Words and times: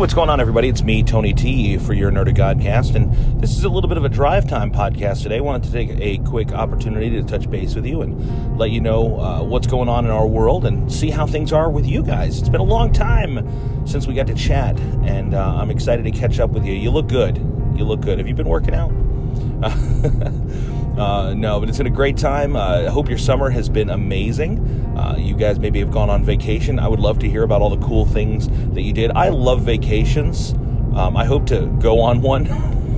what's 0.00 0.14
going 0.14 0.30
on, 0.30 0.40
everybody? 0.40 0.66
It's 0.66 0.82
me, 0.82 1.02
Tony 1.02 1.34
T, 1.34 1.76
for 1.76 1.92
your 1.92 2.10
Nerd 2.10 2.30
of 2.30 2.34
Godcast, 2.34 2.94
and 2.94 3.12
this 3.38 3.50
is 3.50 3.64
a 3.64 3.68
little 3.68 3.86
bit 3.86 3.98
of 3.98 4.04
a 4.06 4.08
drive 4.08 4.48
time 4.48 4.72
podcast 4.72 5.22
today. 5.22 5.36
I 5.36 5.40
wanted 5.40 5.64
to 5.64 5.72
take 5.72 5.90
a 6.00 6.16
quick 6.26 6.52
opportunity 6.52 7.10
to 7.10 7.22
touch 7.22 7.50
base 7.50 7.74
with 7.74 7.84
you 7.84 8.00
and 8.00 8.58
let 8.58 8.70
you 8.70 8.80
know 8.80 9.20
uh, 9.20 9.42
what's 9.42 9.66
going 9.66 9.90
on 9.90 10.06
in 10.06 10.10
our 10.10 10.26
world 10.26 10.64
and 10.64 10.90
see 10.90 11.10
how 11.10 11.26
things 11.26 11.52
are 11.52 11.70
with 11.70 11.86
you 11.86 12.02
guys. 12.02 12.38
It's 12.38 12.48
been 12.48 12.62
a 12.62 12.64
long 12.64 12.94
time 12.94 13.46
since 13.86 14.06
we 14.06 14.14
got 14.14 14.26
to 14.28 14.34
chat, 14.34 14.80
and 15.04 15.34
uh, 15.34 15.56
I'm 15.56 15.70
excited 15.70 16.04
to 16.04 16.12
catch 16.12 16.40
up 16.40 16.48
with 16.48 16.64
you. 16.64 16.72
You 16.72 16.90
look 16.90 17.08
good. 17.08 17.36
You 17.76 17.84
look 17.84 18.00
good. 18.00 18.16
Have 18.16 18.26
you 18.26 18.34
been 18.34 18.48
working 18.48 18.74
out? 18.74 18.90
Uh, 20.96 21.34
no, 21.34 21.60
but 21.60 21.68
it's 21.68 21.78
been 21.78 21.86
a 21.86 21.90
great 21.90 22.16
time. 22.16 22.56
Uh, 22.56 22.82
I 22.82 22.86
hope 22.86 23.08
your 23.08 23.18
summer 23.18 23.48
has 23.50 23.68
been 23.68 23.90
amazing. 23.90 24.58
Uh, 24.96 25.16
you 25.18 25.34
guys 25.34 25.58
maybe 25.58 25.78
have 25.78 25.90
gone 25.90 26.10
on 26.10 26.24
vacation. 26.24 26.78
I 26.78 26.88
would 26.88 27.00
love 27.00 27.18
to 27.20 27.28
hear 27.28 27.42
about 27.42 27.62
all 27.62 27.70
the 27.70 27.84
cool 27.86 28.04
things 28.04 28.48
that 28.74 28.82
you 28.82 28.92
did. 28.92 29.10
I 29.12 29.28
love 29.28 29.62
vacations. 29.62 30.52
Um, 30.94 31.16
I 31.16 31.24
hope 31.24 31.46
to 31.46 31.66
go 31.80 32.00
on 32.00 32.20
one 32.22 32.46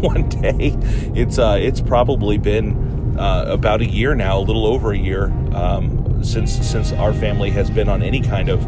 one 0.00 0.28
day. 0.28 0.76
It's 1.14 1.38
uh, 1.38 1.58
it's 1.60 1.80
probably 1.80 2.38
been 2.38 3.16
uh, 3.18 3.44
about 3.48 3.82
a 3.82 3.86
year 3.86 4.14
now, 4.14 4.38
a 4.38 4.40
little 4.40 4.66
over 4.66 4.92
a 4.92 4.98
year 4.98 5.26
um, 5.54 6.24
since 6.24 6.52
since 6.66 6.92
our 6.92 7.12
family 7.12 7.50
has 7.50 7.70
been 7.70 7.88
on 7.88 8.02
any 8.02 8.20
kind 8.20 8.48
of 8.48 8.60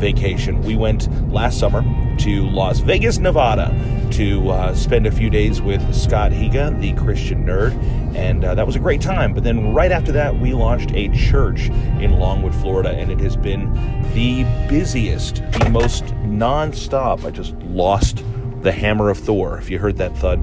vacation. 0.00 0.62
We 0.62 0.76
went 0.76 1.30
last 1.30 1.60
summer 1.60 1.82
to 2.18 2.48
Las 2.48 2.80
Vegas, 2.80 3.18
Nevada, 3.18 3.68
to 4.12 4.74
spend 4.74 5.06
a 5.06 5.12
few 5.12 5.30
days 5.30 5.60
with 5.60 5.94
Scott 5.94 6.32
Higa, 6.32 6.78
the 6.80 6.94
Christian 6.94 7.44
nerd, 7.44 7.72
and 8.14 8.44
uh, 8.44 8.54
that 8.54 8.66
was 8.66 8.76
a 8.76 8.78
great 8.78 9.00
time. 9.00 9.34
But 9.34 9.44
then 9.44 9.72
right 9.72 9.92
after 9.92 10.12
that, 10.12 10.38
we 10.38 10.52
launched 10.52 10.92
a 10.92 11.08
church 11.08 11.68
in 12.00 12.18
Longwood, 12.18 12.54
Florida, 12.54 12.90
and 12.90 13.10
it 13.10 13.20
has 13.20 13.36
been 13.36 13.72
the 14.14 14.44
busiest, 14.68 15.36
the 15.52 15.70
most 15.70 16.04
nonstop. 16.24 17.24
I 17.24 17.30
just 17.30 17.54
lost 17.62 18.24
the 18.62 18.72
hammer 18.72 19.10
of 19.10 19.18
Thor. 19.18 19.58
If 19.58 19.70
you 19.70 19.78
heard 19.78 19.96
that 19.98 20.16
thud, 20.16 20.40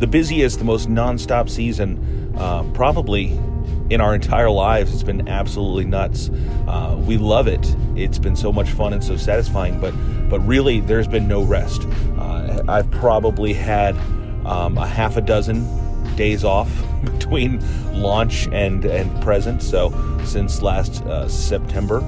the 0.00 0.06
busiest, 0.06 0.58
the 0.58 0.64
most 0.64 0.88
nonstop 0.88 1.48
season, 1.48 2.34
uh, 2.36 2.64
probably 2.74 3.38
in 3.90 4.00
our 4.00 4.14
entire 4.14 4.50
lives. 4.50 4.92
It's 4.92 5.02
been 5.02 5.28
absolutely 5.28 5.84
nuts. 5.84 6.30
Uh, 6.66 6.96
we 6.98 7.18
love 7.18 7.46
it. 7.46 7.76
It's 7.94 8.18
been 8.18 8.36
so 8.36 8.52
much 8.52 8.70
fun 8.70 8.92
and 8.92 9.04
so 9.04 9.16
satisfying. 9.16 9.80
But 9.80 9.92
but 10.28 10.40
really, 10.40 10.80
there's 10.80 11.06
been 11.06 11.28
no 11.28 11.42
rest. 11.42 11.82
Uh, 12.18 12.62
I've 12.68 12.90
probably 12.90 13.52
had 13.52 13.94
um, 14.46 14.78
a 14.78 14.86
half 14.86 15.16
a 15.16 15.20
dozen 15.20 15.66
days 16.16 16.44
off 16.44 16.70
between 17.04 17.60
launch 17.92 18.48
and 18.48 18.84
and 18.84 19.22
present. 19.22 19.62
So 19.62 19.90
since 20.24 20.62
last 20.62 21.02
uh, 21.04 21.28
September, 21.28 22.02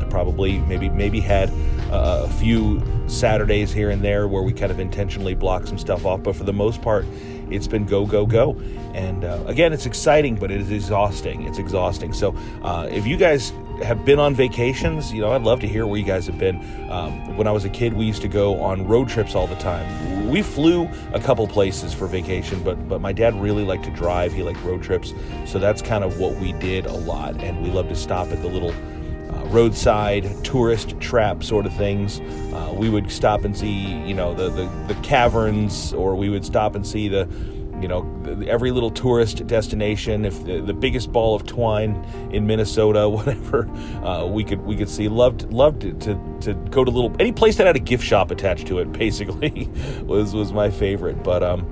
I 0.00 0.04
probably 0.04 0.58
maybe 0.60 0.88
maybe 0.88 1.20
had 1.20 1.50
uh, 1.90 2.24
a 2.24 2.28
few 2.28 2.82
Saturdays 3.06 3.72
here 3.72 3.90
and 3.90 4.02
there 4.02 4.28
where 4.28 4.42
we 4.42 4.52
kind 4.52 4.70
of 4.70 4.80
intentionally 4.80 5.34
block 5.34 5.66
some 5.66 5.78
stuff 5.78 6.04
off. 6.04 6.22
But 6.22 6.36
for 6.36 6.44
the 6.44 6.52
most 6.52 6.82
part, 6.82 7.06
it's 7.50 7.66
been 7.66 7.86
go 7.86 8.06
go 8.06 8.26
go. 8.26 8.60
And 8.94 9.24
uh, 9.24 9.42
again, 9.46 9.72
it's 9.72 9.86
exciting, 9.86 10.36
but 10.36 10.50
it 10.50 10.60
is 10.60 10.70
exhausting. 10.70 11.42
It's 11.42 11.58
exhausting. 11.58 12.12
So 12.12 12.36
uh, 12.62 12.88
if 12.90 13.06
you 13.06 13.16
guys 13.16 13.52
have 13.82 14.04
been 14.04 14.18
on 14.18 14.34
vacations, 14.34 15.12
you 15.12 15.20
know, 15.20 15.32
I'd 15.32 15.42
love 15.42 15.60
to 15.60 15.68
hear 15.68 15.86
where 15.86 15.98
you 15.98 16.04
guys 16.04 16.26
have 16.26 16.38
been. 16.38 16.56
Um, 16.90 17.36
when 17.36 17.46
I 17.46 17.52
was 17.52 17.64
a 17.64 17.68
kid, 17.68 17.94
we 17.94 18.04
used 18.04 18.22
to 18.22 18.28
go 18.28 18.60
on 18.60 18.86
road 18.86 19.08
trips 19.08 19.34
all 19.34 19.46
the 19.46 19.56
time. 19.56 20.28
We 20.28 20.42
flew 20.42 20.88
a 21.12 21.20
couple 21.20 21.46
places 21.46 21.94
for 21.94 22.06
vacation, 22.06 22.62
but 22.62 22.88
but 22.88 23.00
my 23.00 23.12
dad 23.12 23.40
really 23.40 23.64
liked 23.64 23.84
to 23.84 23.90
drive. 23.90 24.32
He 24.32 24.42
liked 24.42 24.62
road 24.62 24.82
trips, 24.82 25.14
so 25.46 25.58
that's 25.58 25.80
kind 25.80 26.04
of 26.04 26.18
what 26.18 26.36
we 26.36 26.52
did 26.54 26.86
a 26.86 26.92
lot. 26.92 27.42
And 27.42 27.62
we 27.62 27.70
loved 27.70 27.88
to 27.90 27.96
stop 27.96 28.28
at 28.28 28.42
the 28.42 28.48
little 28.48 28.72
uh, 29.30 29.44
roadside 29.46 30.44
tourist 30.44 30.98
trap 31.00 31.44
sort 31.44 31.66
of 31.66 31.72
things. 31.74 32.20
Uh, 32.52 32.74
we 32.76 32.90
would 32.90 33.10
stop 33.10 33.44
and 33.44 33.56
see, 33.56 33.92
you 34.06 34.14
know, 34.14 34.34
the, 34.34 34.50
the, 34.50 34.66
the 34.92 35.00
caverns, 35.02 35.92
or 35.92 36.14
we 36.14 36.28
would 36.28 36.44
stop 36.44 36.74
and 36.74 36.86
see 36.86 37.08
the 37.08 37.28
you 37.80 37.88
know 37.88 38.06
every 38.46 38.70
little 38.70 38.90
tourist 38.90 39.46
destination. 39.46 40.24
If 40.24 40.44
the, 40.44 40.60
the 40.60 40.74
biggest 40.74 41.12
ball 41.12 41.34
of 41.34 41.46
twine 41.46 41.94
in 42.32 42.46
minnesota 42.46 43.08
whatever 43.08 43.68
uh, 44.04 44.26
we 44.26 44.44
could 44.44 44.60
we 44.62 44.76
could 44.76 44.88
see. 44.88 45.08
Loved 45.08 45.50
loved 45.52 45.82
to, 45.82 45.92
to, 45.94 46.38
to 46.40 46.54
go 46.70 46.84
to 46.84 46.90
little 46.90 47.14
any 47.18 47.32
place 47.32 47.56
that 47.56 47.66
had 47.66 47.76
a 47.76 47.80
gift 47.80 48.04
shop 48.04 48.30
attached 48.30 48.66
to 48.68 48.78
it 48.78 48.92
basically 48.98 49.68
was 50.02 50.34
was 50.34 50.52
my 50.52 50.70
favorite. 50.70 51.22
But 51.22 51.42
um 51.42 51.66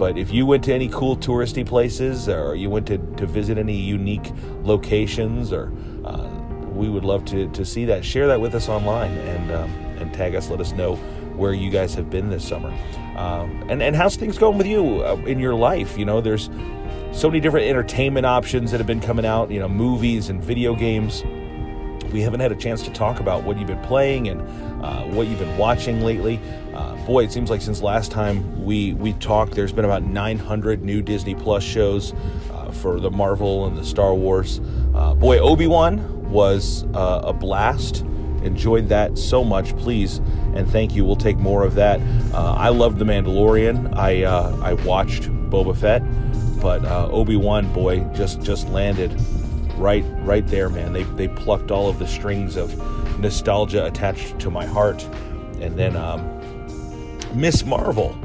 but 0.00 0.16
if 0.16 0.32
you 0.32 0.46
went 0.46 0.64
to 0.64 0.72
any 0.72 0.88
cool 0.88 1.14
touristy 1.14 1.64
places 1.66 2.26
or 2.26 2.56
you 2.56 2.70
went 2.70 2.86
to, 2.86 2.96
to 2.96 3.26
visit 3.26 3.58
any 3.58 3.76
unique 3.76 4.32
locations 4.62 5.52
or 5.52 5.70
uh, 6.06 6.26
we 6.72 6.88
would 6.88 7.04
love 7.04 7.26
to, 7.26 7.50
to 7.50 7.66
see 7.66 7.84
that. 7.84 8.02
Share 8.02 8.26
that 8.28 8.40
with 8.40 8.54
us 8.54 8.70
online 8.70 9.10
and 9.10 9.52
um, 9.52 9.70
and 9.98 10.14
tag 10.14 10.34
us. 10.34 10.48
Let 10.48 10.60
us 10.60 10.72
know 10.72 10.98
where 11.40 11.52
you 11.52 11.70
guys 11.70 11.94
have 11.94 12.10
been 12.10 12.30
this 12.30 12.46
summer 12.46 12.72
um, 13.20 13.66
and, 13.68 13.82
and 13.82 13.94
how's 13.94 14.16
things 14.16 14.38
going 14.38 14.56
with 14.56 14.66
you 14.66 15.04
uh, 15.04 15.14
in 15.26 15.38
your 15.38 15.54
life? 15.54 15.98
You 15.98 16.06
know, 16.06 16.22
there's 16.22 16.48
so 17.12 17.28
many 17.28 17.38
different 17.38 17.66
entertainment 17.66 18.24
options 18.24 18.70
that 18.70 18.78
have 18.78 18.86
been 18.86 19.02
coming 19.02 19.26
out, 19.26 19.50
you 19.50 19.60
know, 19.60 19.68
movies 19.68 20.30
and 20.30 20.42
video 20.42 20.74
games. 20.74 21.22
We 22.14 22.22
haven't 22.22 22.40
had 22.40 22.50
a 22.50 22.56
chance 22.56 22.82
to 22.84 22.90
talk 22.90 23.20
about 23.20 23.44
what 23.44 23.58
you've 23.58 23.66
been 23.66 23.82
playing 23.82 24.28
and 24.28 24.40
uh, 24.82 25.02
what 25.04 25.26
you've 25.26 25.38
been 25.38 25.58
watching 25.58 26.00
lately. 26.00 26.40
Uh, 26.72 26.96
boy, 27.04 27.24
it 27.24 27.30
seems 27.30 27.50
like 27.50 27.60
since 27.60 27.82
last 27.82 28.10
time 28.10 28.64
we, 28.64 28.94
we 28.94 29.12
talked, 29.14 29.52
there's 29.52 29.72
been 29.72 29.84
about 29.84 30.02
900 30.02 30.82
new 30.82 31.02
Disney 31.02 31.34
Plus 31.34 31.62
shows 31.62 32.14
uh, 32.52 32.70
for 32.70 33.00
the 33.00 33.10
Marvel 33.10 33.66
and 33.66 33.76
the 33.76 33.84
Star 33.84 34.14
Wars. 34.14 34.62
Uh, 34.94 35.14
boy, 35.14 35.38
Obi 35.38 35.66
Wan 35.66 36.30
was 36.30 36.84
uh, 36.94 37.20
a 37.24 37.34
blast 37.34 38.06
enjoyed 38.42 38.88
that 38.88 39.18
so 39.18 39.44
much. 39.44 39.76
Please 39.76 40.20
and 40.54 40.68
thank 40.70 40.94
you. 40.94 41.04
We'll 41.04 41.16
take 41.16 41.38
more 41.38 41.64
of 41.64 41.74
that. 41.74 42.00
Uh, 42.32 42.54
I 42.54 42.68
loved 42.68 42.98
The 42.98 43.04
Mandalorian. 43.04 43.96
I 43.96 44.24
uh, 44.24 44.56
I 44.62 44.74
watched 44.74 45.22
Boba 45.50 45.76
Fett, 45.76 46.02
but 46.60 46.84
uh, 46.84 47.08
Obi 47.10 47.36
Wan, 47.36 47.72
boy, 47.72 48.00
just 48.14 48.40
just 48.42 48.68
landed 48.68 49.14
right 49.76 50.04
right 50.22 50.46
there, 50.46 50.68
man. 50.68 50.92
They 50.92 51.04
they 51.04 51.28
plucked 51.28 51.70
all 51.70 51.88
of 51.88 51.98
the 51.98 52.06
strings 52.06 52.56
of 52.56 52.76
nostalgia 53.20 53.86
attached 53.86 54.38
to 54.40 54.50
my 54.50 54.66
heart, 54.66 55.02
and 55.60 55.78
then 55.78 55.96
um, 55.96 56.40
Miss 57.34 57.64
Marvel. 57.64 58.18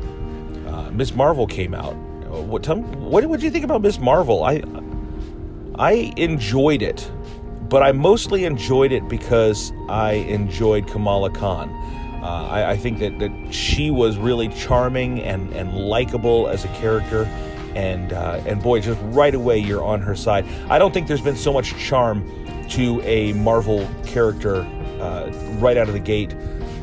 Uh, 0.67 0.89
Miss 0.91 1.13
Marvel 1.13 1.47
came 1.47 1.73
out. 1.73 1.95
What 2.35 2.67
me, 2.67 2.83
what 2.83 3.21
did 3.21 3.43
you 3.43 3.51
think 3.51 3.63
about 3.63 3.81
Miss 3.81 3.99
Marvel? 3.99 4.43
I 4.43 4.63
I 5.77 6.13
enjoyed 6.17 6.81
it 6.81 7.09
but 7.75 7.83
I 7.83 7.91
mostly 7.91 8.45
enjoyed 8.45 8.93
it 8.93 9.05
because 9.09 9.73
I 9.89 10.13
enjoyed 10.13 10.87
Kamala 10.87 11.29
Khan. 11.29 11.69
Uh, 12.23 12.47
I, 12.49 12.71
I, 12.71 12.77
think 12.77 12.99
that, 12.99 13.19
that 13.19 13.53
she 13.53 13.91
was 13.91 14.17
really 14.17 14.47
charming 14.47 15.21
and, 15.21 15.51
and 15.51 15.75
likable 15.75 16.47
as 16.47 16.63
a 16.63 16.69
character. 16.69 17.25
And, 17.75 18.13
uh, 18.13 18.41
and 18.45 18.63
boy, 18.63 18.79
just 18.79 18.97
right 19.07 19.35
away 19.35 19.59
you're 19.59 19.83
on 19.83 19.99
her 20.03 20.15
side. 20.15 20.45
I 20.69 20.79
don't 20.79 20.93
think 20.93 21.09
there's 21.09 21.19
been 21.19 21.35
so 21.35 21.51
much 21.51 21.75
charm 21.75 22.23
to 22.69 23.01
a 23.01 23.33
Marvel 23.33 23.85
character 24.05 24.61
uh, 25.01 25.29
right 25.59 25.75
out 25.75 25.89
of 25.89 25.93
the 25.93 25.99
gate 25.99 26.33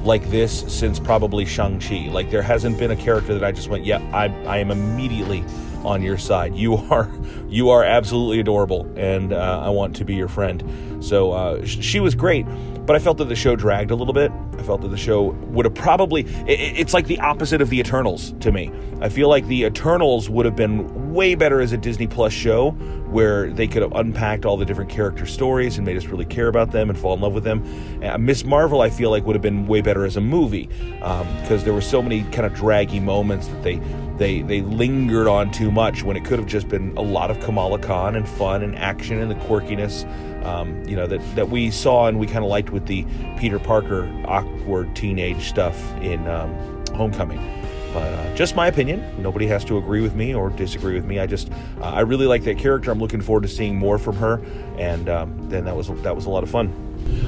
like 0.04 0.28
this 0.30 0.62
since 0.70 1.00
probably 1.00 1.46
Shang-Chi. 1.46 2.10
Like 2.10 2.30
there 2.30 2.42
hasn't 2.42 2.78
been 2.78 2.90
a 2.90 2.96
character 2.96 3.32
that 3.32 3.44
I 3.44 3.50
just 3.50 3.70
went, 3.70 3.86
yeah, 3.86 4.06
I, 4.12 4.26
I 4.44 4.58
am 4.58 4.70
immediately 4.70 5.42
on 5.84 6.02
your 6.02 6.18
side. 6.18 6.54
You 6.54 6.76
are 6.76 7.10
you 7.48 7.70
are 7.70 7.84
absolutely 7.84 8.40
adorable, 8.40 8.90
and 8.96 9.32
uh, 9.32 9.62
I 9.64 9.70
want 9.70 9.96
to 9.96 10.04
be 10.04 10.14
your 10.14 10.28
friend. 10.28 11.04
So 11.04 11.32
uh, 11.32 11.64
she 11.64 12.00
was 12.00 12.14
great, 12.14 12.46
but 12.86 12.96
I 12.96 12.98
felt 12.98 13.18
that 13.18 13.26
the 13.26 13.36
show 13.36 13.56
dragged 13.56 13.90
a 13.90 13.96
little 13.96 14.14
bit. 14.14 14.30
I 14.58 14.62
felt 14.62 14.82
that 14.82 14.88
the 14.88 14.96
show 14.96 15.30
would 15.50 15.64
have 15.64 15.74
probably 15.74 16.22
it, 16.46 16.78
it's 16.78 16.94
like 16.94 17.06
the 17.06 17.18
opposite 17.20 17.60
of 17.60 17.70
the 17.70 17.78
Eternals 17.78 18.34
to 18.40 18.52
me. 18.52 18.70
I 19.00 19.08
feel 19.08 19.28
like 19.28 19.46
the 19.46 19.64
Eternals 19.64 20.28
would 20.30 20.46
have 20.46 20.56
been 20.56 21.01
way 21.12 21.34
better 21.34 21.60
as 21.60 21.72
a 21.72 21.76
Disney 21.76 22.06
Plus 22.06 22.32
show 22.32 22.70
where 23.12 23.50
they 23.50 23.66
could 23.66 23.82
have 23.82 23.92
unpacked 23.92 24.44
all 24.44 24.56
the 24.56 24.64
different 24.64 24.90
character 24.90 25.26
stories 25.26 25.76
and 25.76 25.84
made 25.84 25.96
us 25.96 26.06
really 26.06 26.24
care 26.24 26.48
about 26.48 26.72
them 26.72 26.88
and 26.88 26.98
fall 26.98 27.14
in 27.14 27.20
love 27.20 27.34
with 27.34 27.44
them. 27.44 27.62
Uh, 28.02 28.16
Miss 28.16 28.44
Marvel, 28.44 28.80
I 28.80 28.88
feel 28.88 29.10
like 29.10 29.26
would 29.26 29.36
have 29.36 29.42
been 29.42 29.66
way 29.66 29.82
better 29.82 30.04
as 30.04 30.16
a 30.16 30.20
movie 30.20 30.68
because 30.98 31.60
um, 31.60 31.64
there 31.64 31.74
were 31.74 31.82
so 31.82 32.02
many 32.02 32.22
kind 32.24 32.46
of 32.46 32.54
draggy 32.54 33.00
moments 33.00 33.48
that 33.48 33.62
they 33.62 33.80
they 34.18 34.42
they 34.42 34.62
lingered 34.62 35.26
on 35.26 35.50
too 35.50 35.70
much 35.70 36.02
when 36.02 36.16
it 36.16 36.24
could 36.24 36.38
have 36.38 36.48
just 36.48 36.68
been 36.68 36.96
a 36.96 37.02
lot 37.02 37.30
of 37.30 37.40
Kamala 37.40 37.78
Khan 37.78 38.16
and 38.16 38.28
fun 38.28 38.62
and 38.62 38.76
action 38.78 39.18
and 39.18 39.30
the 39.30 39.34
quirkiness, 39.36 40.04
um, 40.44 40.82
you 40.86 40.96
know, 40.96 41.06
that 41.06 41.20
that 41.34 41.50
we 41.50 41.70
saw 41.70 42.06
and 42.06 42.18
we 42.18 42.26
kind 42.26 42.44
of 42.44 42.50
liked 42.50 42.70
with 42.70 42.86
the 42.86 43.04
Peter 43.38 43.58
Parker 43.58 44.10
awkward 44.26 44.94
teenage 44.96 45.48
stuff 45.48 45.76
in 46.00 46.26
um, 46.28 46.54
Homecoming. 46.94 47.61
But 47.92 48.12
uh, 48.12 48.34
just 48.34 48.56
my 48.56 48.68
opinion. 48.68 49.22
Nobody 49.22 49.46
has 49.48 49.64
to 49.66 49.78
agree 49.78 50.00
with 50.00 50.14
me 50.14 50.34
or 50.34 50.50
disagree 50.50 50.94
with 50.94 51.04
me. 51.04 51.18
I 51.18 51.26
just 51.26 51.50
uh, 51.80 51.84
I 51.84 52.00
really 52.00 52.26
like 52.26 52.44
that 52.44 52.58
character. 52.58 52.90
I'm 52.90 52.98
looking 52.98 53.20
forward 53.20 53.42
to 53.42 53.48
seeing 53.48 53.76
more 53.76 53.98
from 53.98 54.16
her, 54.16 54.42
and 54.78 55.08
um, 55.08 55.48
then 55.50 55.64
that 55.64 55.76
was 55.76 55.88
that 56.02 56.14
was 56.14 56.26
a 56.26 56.30
lot 56.30 56.42
of 56.42 56.50
fun. 56.50 56.72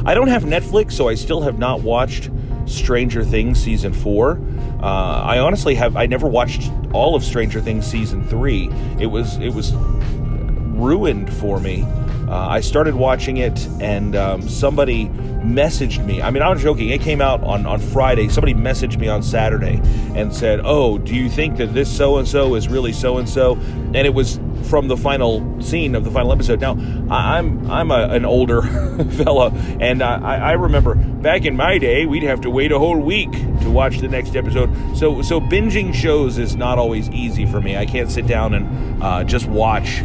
I 0.06 0.14
don't 0.14 0.28
have 0.28 0.44
Netflix, 0.44 0.92
so 0.92 1.08
I 1.08 1.14
still 1.14 1.42
have 1.42 1.58
not 1.58 1.82
watched 1.82 2.30
Stranger 2.66 3.24
Things 3.24 3.62
season 3.62 3.92
four. 3.92 4.40
Uh, 4.82 5.22
I 5.22 5.38
honestly 5.38 5.74
have 5.74 5.96
I 5.96 6.06
never 6.06 6.26
watched 6.26 6.70
all 6.92 7.14
of 7.14 7.22
Stranger 7.24 7.60
Things 7.60 7.86
season 7.86 8.26
three. 8.28 8.70
It 8.98 9.06
was 9.06 9.36
it 9.38 9.52
was 9.52 9.72
ruined 9.74 11.32
for 11.32 11.60
me. 11.60 11.86
Uh, 12.28 12.48
I 12.48 12.60
started 12.60 12.94
watching 12.94 13.36
it, 13.38 13.66
and 13.80 14.16
um, 14.16 14.48
somebody 14.48 15.08
messaged 15.44 16.04
me. 16.04 16.22
I 16.22 16.30
mean, 16.30 16.42
I'm 16.42 16.58
joking. 16.58 16.88
It 16.88 17.02
came 17.02 17.20
out 17.20 17.42
on, 17.42 17.66
on 17.66 17.80
Friday. 17.80 18.28
Somebody 18.28 18.54
messaged 18.54 18.98
me 18.98 19.08
on 19.08 19.22
Saturday 19.22 19.80
and 20.14 20.34
said, 20.34 20.60
Oh, 20.64 20.98
do 20.98 21.14
you 21.14 21.28
think 21.28 21.58
that 21.58 21.74
this 21.74 21.94
so 21.94 22.16
and 22.18 22.26
so 22.26 22.54
is 22.54 22.68
really 22.68 22.92
so 22.92 23.18
and 23.18 23.28
so? 23.28 23.54
And 23.54 23.96
it 23.96 24.14
was 24.14 24.40
from 24.64 24.88
the 24.88 24.96
final 24.96 25.60
scene 25.62 25.94
of 25.94 26.04
the 26.04 26.10
final 26.10 26.32
episode. 26.32 26.60
Now, 26.60 26.72
I'm 27.10 27.70
I'm 27.70 27.90
a, 27.90 28.08
an 28.08 28.24
older 28.24 28.62
fella, 29.10 29.50
and 29.80 30.02
I, 30.02 30.36
I 30.36 30.52
remember 30.52 30.94
back 30.94 31.44
in 31.44 31.56
my 31.56 31.78
day, 31.78 32.06
we'd 32.06 32.22
have 32.22 32.40
to 32.42 32.50
wait 32.50 32.72
a 32.72 32.78
whole 32.78 32.98
week 32.98 33.30
to 33.32 33.70
watch 33.70 33.98
the 33.98 34.08
next 34.08 34.34
episode. 34.34 34.70
So 34.96 35.22
so 35.22 35.40
binging 35.40 35.94
shows 35.94 36.38
is 36.38 36.56
not 36.56 36.78
always 36.78 37.10
easy 37.10 37.46
for 37.46 37.60
me. 37.60 37.76
I 37.76 37.86
can't 37.86 38.10
sit 38.10 38.26
down 38.26 38.54
and 38.54 39.02
uh, 39.02 39.24
just 39.24 39.46
watch 39.46 40.02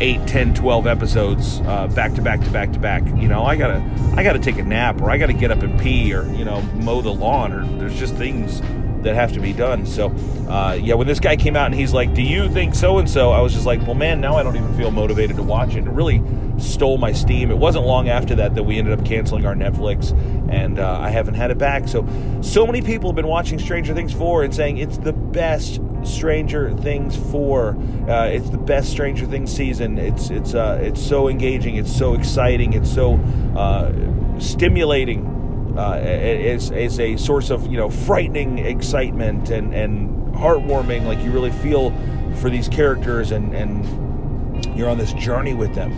8 0.00 0.26
10 0.26 0.54
12 0.54 0.86
episodes 0.86 1.60
uh, 1.60 1.86
back 1.88 2.14
to 2.14 2.22
back 2.22 2.40
to 2.40 2.50
back 2.50 2.72
to 2.72 2.78
back. 2.78 3.04
You 3.16 3.28
know 3.28 3.44
i 3.44 3.56
gotta 3.56 3.82
i 4.16 4.22
gotta 4.22 4.38
take 4.38 4.58
a 4.58 4.62
nap 4.62 5.00
or 5.00 5.10
i 5.10 5.16
gotta 5.16 5.32
get 5.32 5.50
up 5.50 5.62
and 5.62 5.78
pee 5.80 6.12
or 6.12 6.26
you 6.32 6.44
know 6.44 6.60
mow 6.82 7.00
the 7.00 7.12
lawn 7.12 7.52
or 7.52 7.64
there's 7.78 7.98
just 7.98 8.14
things 8.14 8.60
that 9.04 9.14
have 9.14 9.32
to 9.32 9.40
be 9.40 9.52
done 9.52 9.86
so 9.86 10.08
uh, 10.48 10.78
yeah 10.80 10.94
when 10.94 11.06
this 11.06 11.20
guy 11.20 11.36
came 11.36 11.56
out 11.56 11.66
and 11.66 11.74
he's 11.74 11.92
like 11.92 12.12
do 12.14 12.22
you 12.22 12.48
think 12.48 12.74
so 12.74 12.98
and 12.98 13.08
so 13.08 13.30
i 13.30 13.40
was 13.40 13.52
just 13.52 13.66
like 13.66 13.80
well 13.82 13.94
man 13.94 14.20
now 14.20 14.36
i 14.36 14.42
don't 14.42 14.56
even 14.56 14.76
feel 14.76 14.90
motivated 14.90 15.36
to 15.36 15.42
watch 15.42 15.74
it 15.74 15.84
it 15.84 15.90
really 15.90 16.22
stole 16.58 16.98
my 16.98 17.12
steam 17.12 17.50
it 17.50 17.58
wasn't 17.58 17.84
long 17.84 18.08
after 18.08 18.34
that 18.34 18.54
that 18.54 18.62
we 18.62 18.78
ended 18.78 18.98
up 18.98 19.04
canceling 19.04 19.46
our 19.46 19.54
netflix 19.54 20.10
and 20.50 20.78
uh, 20.78 20.98
i 21.00 21.08
haven't 21.08 21.34
had 21.34 21.50
it 21.50 21.58
back 21.58 21.86
so 21.86 22.06
so 22.42 22.66
many 22.66 22.82
people 22.82 23.08
have 23.10 23.16
been 23.16 23.26
watching 23.26 23.58
stranger 23.58 23.94
things 23.94 24.12
4 24.12 24.44
and 24.44 24.54
saying 24.54 24.78
it's 24.78 24.98
the 24.98 25.12
best 25.12 25.80
Stranger 26.04 26.72
Things 26.78 27.16
four. 27.16 27.76
Uh, 28.08 28.26
it's 28.26 28.50
the 28.50 28.58
best 28.58 28.90
Stranger 28.90 29.26
Things 29.26 29.50
season. 29.50 29.98
It's 29.98 30.30
it's 30.30 30.54
uh, 30.54 30.78
it's 30.82 31.04
so 31.04 31.28
engaging. 31.28 31.76
It's 31.76 31.94
so 31.94 32.14
exciting. 32.14 32.74
It's 32.74 32.92
so 32.92 33.14
uh, 33.56 33.92
stimulating. 34.38 35.30
Uh, 35.76 36.00
it's 36.04 36.98
a 36.98 37.16
source 37.16 37.50
of 37.50 37.66
you 37.66 37.76
know 37.76 37.90
frightening 37.90 38.58
excitement 38.58 39.50
and 39.50 39.74
and 39.74 40.34
heartwarming. 40.34 41.04
Like 41.04 41.20
you 41.20 41.30
really 41.30 41.52
feel 41.52 41.90
for 42.36 42.50
these 42.50 42.68
characters 42.68 43.32
and 43.32 43.54
and 43.54 44.76
you're 44.76 44.88
on 44.88 44.98
this 44.98 45.12
journey 45.14 45.54
with 45.54 45.74
them. 45.74 45.92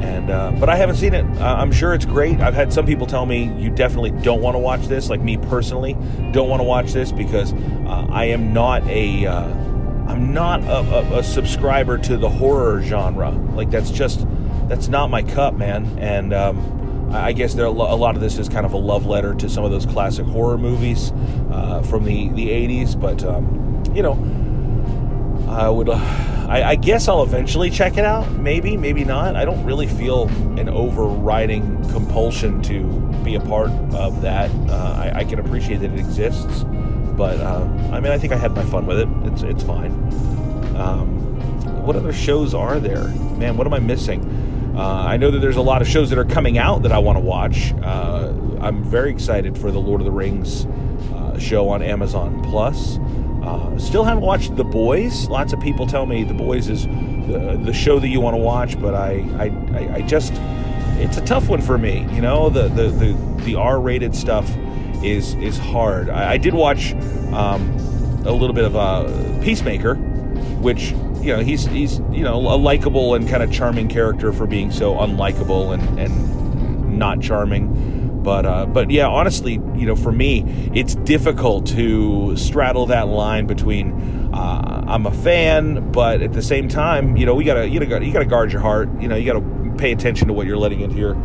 And 0.00 0.30
uh, 0.30 0.52
but 0.58 0.68
I 0.68 0.76
haven't 0.76 0.96
seen 0.96 1.14
it. 1.14 1.24
Uh, 1.40 1.56
I'm 1.58 1.70
sure 1.70 1.94
it's 1.94 2.04
great. 2.04 2.40
I've 2.40 2.54
had 2.54 2.72
some 2.72 2.86
people 2.86 3.06
tell 3.06 3.24
me 3.24 3.52
you 3.58 3.70
definitely 3.70 4.10
don't 4.22 4.40
want 4.40 4.54
to 4.54 4.58
watch 4.58 4.86
this. 4.86 5.08
Like 5.08 5.20
me 5.20 5.36
personally, 5.36 5.94
don't 6.32 6.48
want 6.48 6.60
to 6.60 6.64
watch 6.64 6.92
this 6.92 7.12
because 7.12 7.52
uh, 7.52 8.06
I 8.10 8.24
am 8.26 8.52
not 8.52 8.86
a 8.88 9.26
uh, 9.26 9.44
I'm 10.08 10.32
not 10.32 10.62
a, 10.64 10.78
a, 10.78 11.18
a, 11.18 11.22
subscriber 11.22 11.96
to 11.98 12.16
the 12.16 12.28
horror 12.28 12.82
genre. 12.82 13.30
Like 13.30 13.70
that's 13.70 13.90
just 13.90 14.26
that's 14.68 14.88
not 14.88 15.08
my 15.10 15.22
cup, 15.22 15.54
man. 15.54 15.86
And 15.98 16.34
um, 16.34 16.56
I 17.12 17.32
guess 17.32 17.54
there 17.54 17.66
a 17.66 17.70
lot 17.70 18.14
of 18.14 18.20
this 18.20 18.38
is 18.38 18.48
kind 18.48 18.64
of 18.64 18.72
a 18.72 18.78
love 18.78 19.06
letter 19.06 19.34
to 19.34 19.48
some 19.48 19.64
of 19.64 19.70
those 19.70 19.86
classic 19.86 20.26
horror 20.26 20.56
movies 20.56 21.12
uh, 21.50 21.82
from 21.82 22.04
the 22.04 22.28
the 22.30 22.48
80s. 22.48 22.98
But 22.98 23.22
um, 23.24 23.82
you 23.94 24.02
know, 24.02 24.14
I 25.50 25.68
would. 25.68 25.88
Uh, 25.88 26.28
I, 26.48 26.62
I, 26.70 26.74
guess 26.74 27.08
I'll 27.08 27.22
eventually 27.22 27.70
check 27.70 27.96
it 27.96 28.04
out. 28.04 28.30
Maybe, 28.32 28.76
maybe 28.76 29.04
not. 29.04 29.36
I 29.36 29.46
don't 29.46 29.64
really 29.64 29.86
feel 29.86 30.28
an 30.58 30.68
overriding 30.68 31.82
compulsion 31.88 32.60
to 32.62 32.82
be 33.24 33.36
a 33.36 33.40
part 33.40 33.70
of 33.94 34.20
that. 34.20 34.50
Uh, 34.68 34.94
I, 34.98 35.20
I, 35.20 35.24
can 35.24 35.38
appreciate 35.38 35.78
that 35.78 35.92
it 35.92 35.98
exists, 35.98 36.64
but 37.16 37.40
uh, 37.40 37.66
I 37.90 38.00
mean, 38.00 38.12
I 38.12 38.18
think 38.18 38.34
I 38.34 38.36
had 38.36 38.52
my 38.52 38.64
fun 38.64 38.84
with 38.84 38.98
it. 38.98 39.08
It's 39.32 39.42
it's 39.42 39.62
fine. 39.62 39.92
Um, 40.76 41.86
what 41.86 41.96
other 41.96 42.12
shows 42.12 42.52
are 42.54 42.78
there? 42.78 43.08
Man, 43.38 43.56
what 43.56 43.66
am 43.66 43.72
I 43.72 43.78
missing? 43.78 44.51
Uh, 44.74 45.04
I 45.06 45.16
know 45.18 45.30
that 45.30 45.40
there's 45.40 45.56
a 45.56 45.62
lot 45.62 45.82
of 45.82 45.88
shows 45.88 46.08
that 46.10 46.18
are 46.18 46.24
coming 46.24 46.56
out 46.56 46.82
that 46.82 46.92
I 46.92 46.98
want 46.98 47.16
to 47.16 47.24
watch. 47.24 47.74
Uh, 47.82 48.32
I'm 48.60 48.82
very 48.82 49.10
excited 49.10 49.58
for 49.58 49.70
the 49.70 49.78
Lord 49.78 50.00
of 50.00 50.06
the 50.06 50.12
Rings 50.12 50.64
uh, 51.14 51.38
show 51.38 51.68
on 51.68 51.82
Amazon 51.82 52.42
Plus. 52.42 52.98
Uh, 53.42 53.76
still 53.78 54.04
haven't 54.04 54.22
watched 54.22 54.56
The 54.56 54.64
Boys. 54.64 55.28
Lots 55.28 55.52
of 55.52 55.60
people 55.60 55.86
tell 55.86 56.06
me 56.06 56.24
The 56.24 56.32
Boys 56.32 56.68
is 56.68 56.86
the, 56.86 57.60
the 57.62 57.72
show 57.72 57.98
that 57.98 58.08
you 58.08 58.20
want 58.20 58.34
to 58.34 58.38
watch, 58.38 58.80
but 58.80 58.94
I, 58.94 59.26
I, 59.38 59.96
I 59.96 60.02
just, 60.02 60.32
it's 60.96 61.16
a 61.16 61.24
tough 61.24 61.48
one 61.48 61.60
for 61.60 61.76
me. 61.76 62.06
You 62.12 62.22
know, 62.22 62.48
the 62.48 62.68
the 62.68 62.88
the, 62.88 63.42
the 63.44 63.54
R-rated 63.56 64.14
stuff 64.14 64.50
is 65.02 65.34
is 65.34 65.58
hard. 65.58 66.08
I, 66.08 66.32
I 66.32 66.36
did 66.38 66.54
watch 66.54 66.94
um, 67.32 67.70
a 68.24 68.32
little 68.32 68.54
bit 68.54 68.64
of 68.64 68.76
uh, 68.76 69.04
Peacemaker, 69.42 69.96
which 70.60 70.94
you 71.22 71.36
know 71.36 71.42
he's 71.42 71.66
he's 71.66 71.98
you 72.10 72.24
know 72.24 72.36
a 72.36 72.56
likable 72.56 73.14
and 73.14 73.28
kind 73.28 73.42
of 73.42 73.52
charming 73.52 73.88
character 73.88 74.32
for 74.32 74.46
being 74.46 74.70
so 74.70 74.94
unlikable 74.96 75.72
and 75.72 75.98
and 75.98 76.98
not 76.98 77.20
charming. 77.20 78.20
But 78.22 78.46
uh, 78.46 78.66
but 78.66 78.90
yeah, 78.90 79.08
honestly, 79.08 79.54
you 79.54 79.86
know, 79.86 79.96
for 79.96 80.12
me, 80.12 80.70
it's 80.74 80.94
difficult 80.94 81.66
to 81.68 82.36
straddle 82.36 82.86
that 82.86 83.08
line 83.08 83.46
between 83.46 84.30
uh, 84.32 84.84
I'm 84.86 85.06
a 85.06 85.10
fan, 85.10 85.90
but 85.90 86.22
at 86.22 86.32
the 86.32 86.42
same 86.42 86.68
time, 86.68 87.16
you 87.16 87.26
know, 87.26 87.34
we 87.34 87.44
gotta 87.44 87.68
you 87.68 87.80
gotta 87.84 88.04
you 88.04 88.12
gotta 88.12 88.24
guard 88.24 88.52
your 88.52 88.60
heart. 88.60 88.88
You 89.00 89.08
know, 89.08 89.16
you 89.16 89.26
gotta 89.26 89.74
pay 89.76 89.92
attention 89.92 90.28
to 90.28 90.34
what 90.34 90.46
you're 90.46 90.56
letting 90.56 90.80
into 90.80 90.96
your 90.96 91.16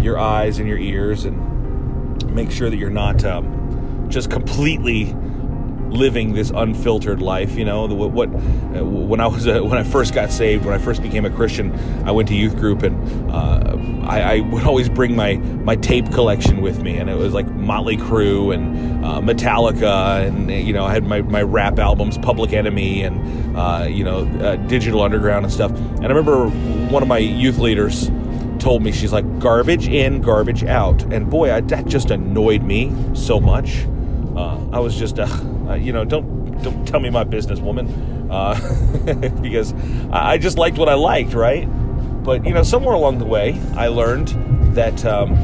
your 0.00 0.18
eyes 0.18 0.58
and 0.58 0.68
your 0.68 0.78
ears, 0.78 1.24
and 1.24 2.34
make 2.34 2.50
sure 2.50 2.70
that 2.70 2.76
you're 2.76 2.88
not 2.88 3.24
um, 3.24 4.06
just 4.08 4.30
completely 4.30 5.14
living 5.90 6.34
this 6.34 6.50
unfiltered 6.54 7.20
life. 7.22 7.56
You 7.56 7.64
know, 7.64 7.86
what, 7.86 8.28
uh, 8.28 8.84
when 8.84 9.20
I 9.20 9.26
was 9.26 9.46
a, 9.46 9.62
when 9.64 9.78
I 9.78 9.82
first 9.82 10.14
got 10.14 10.30
saved, 10.30 10.64
when 10.64 10.74
I 10.74 10.78
first 10.78 11.02
became 11.02 11.24
a 11.24 11.30
Christian, 11.30 11.72
I 12.06 12.10
went 12.10 12.28
to 12.28 12.34
youth 12.34 12.56
group 12.56 12.82
and 12.82 13.30
uh, 13.30 13.76
I, 14.08 14.20
I, 14.20 14.40
would 14.40 14.64
always 14.64 14.88
bring 14.88 15.14
my 15.14 15.36
my 15.36 15.76
tape 15.76 16.10
collection 16.12 16.60
with 16.60 16.82
me, 16.82 16.96
and 16.96 17.10
it 17.10 17.16
was 17.16 17.34
like 17.34 17.46
Motley 17.48 17.96
Crue 17.96 18.54
and 18.54 19.04
uh, 19.04 19.20
Metallica, 19.20 20.26
and 20.26 20.50
you 20.50 20.72
know, 20.72 20.84
I 20.84 20.92
had 20.92 21.04
my, 21.04 21.22
my 21.22 21.42
rap 21.42 21.78
albums, 21.78 22.16
Public 22.18 22.52
Enemy, 22.52 23.02
and 23.02 23.56
uh, 23.56 23.86
you 23.88 24.04
know, 24.04 24.26
uh, 24.40 24.56
Digital 24.56 25.02
Underground 25.02 25.44
and 25.44 25.52
stuff. 25.52 25.70
And 25.72 26.06
I 26.06 26.08
remember 26.08 26.48
one 26.90 27.02
of 27.02 27.08
my 27.08 27.18
youth 27.18 27.58
leaders 27.58 28.10
told 28.58 28.82
me 28.82 28.90
she's 28.90 29.12
like 29.12 29.38
garbage 29.38 29.88
in 29.88 30.20
garbage 30.20 30.64
out 30.64 31.00
and 31.12 31.30
boy 31.30 31.52
I, 31.52 31.60
that 31.60 31.86
just 31.86 32.10
annoyed 32.10 32.62
me 32.62 32.92
so 33.14 33.38
much 33.38 33.86
uh, 34.36 34.58
i 34.72 34.80
was 34.80 34.96
just 34.96 35.20
uh, 35.20 35.26
uh, 35.68 35.74
you 35.74 35.92
know, 35.92 36.04
don't 36.04 36.62
don't 36.62 36.86
tell 36.86 37.00
me 37.00 37.10
my 37.10 37.24
business, 37.24 37.60
woman, 37.60 38.30
uh, 38.30 38.54
because 39.42 39.74
I 40.10 40.38
just 40.38 40.58
liked 40.58 40.78
what 40.78 40.88
I 40.88 40.94
liked, 40.94 41.34
right? 41.34 41.66
But 42.24 42.44
you 42.44 42.52
know, 42.52 42.62
somewhere 42.62 42.94
along 42.94 43.18
the 43.18 43.24
way, 43.24 43.60
I 43.76 43.88
learned 43.88 44.28
that 44.74 45.04
um, 45.04 45.36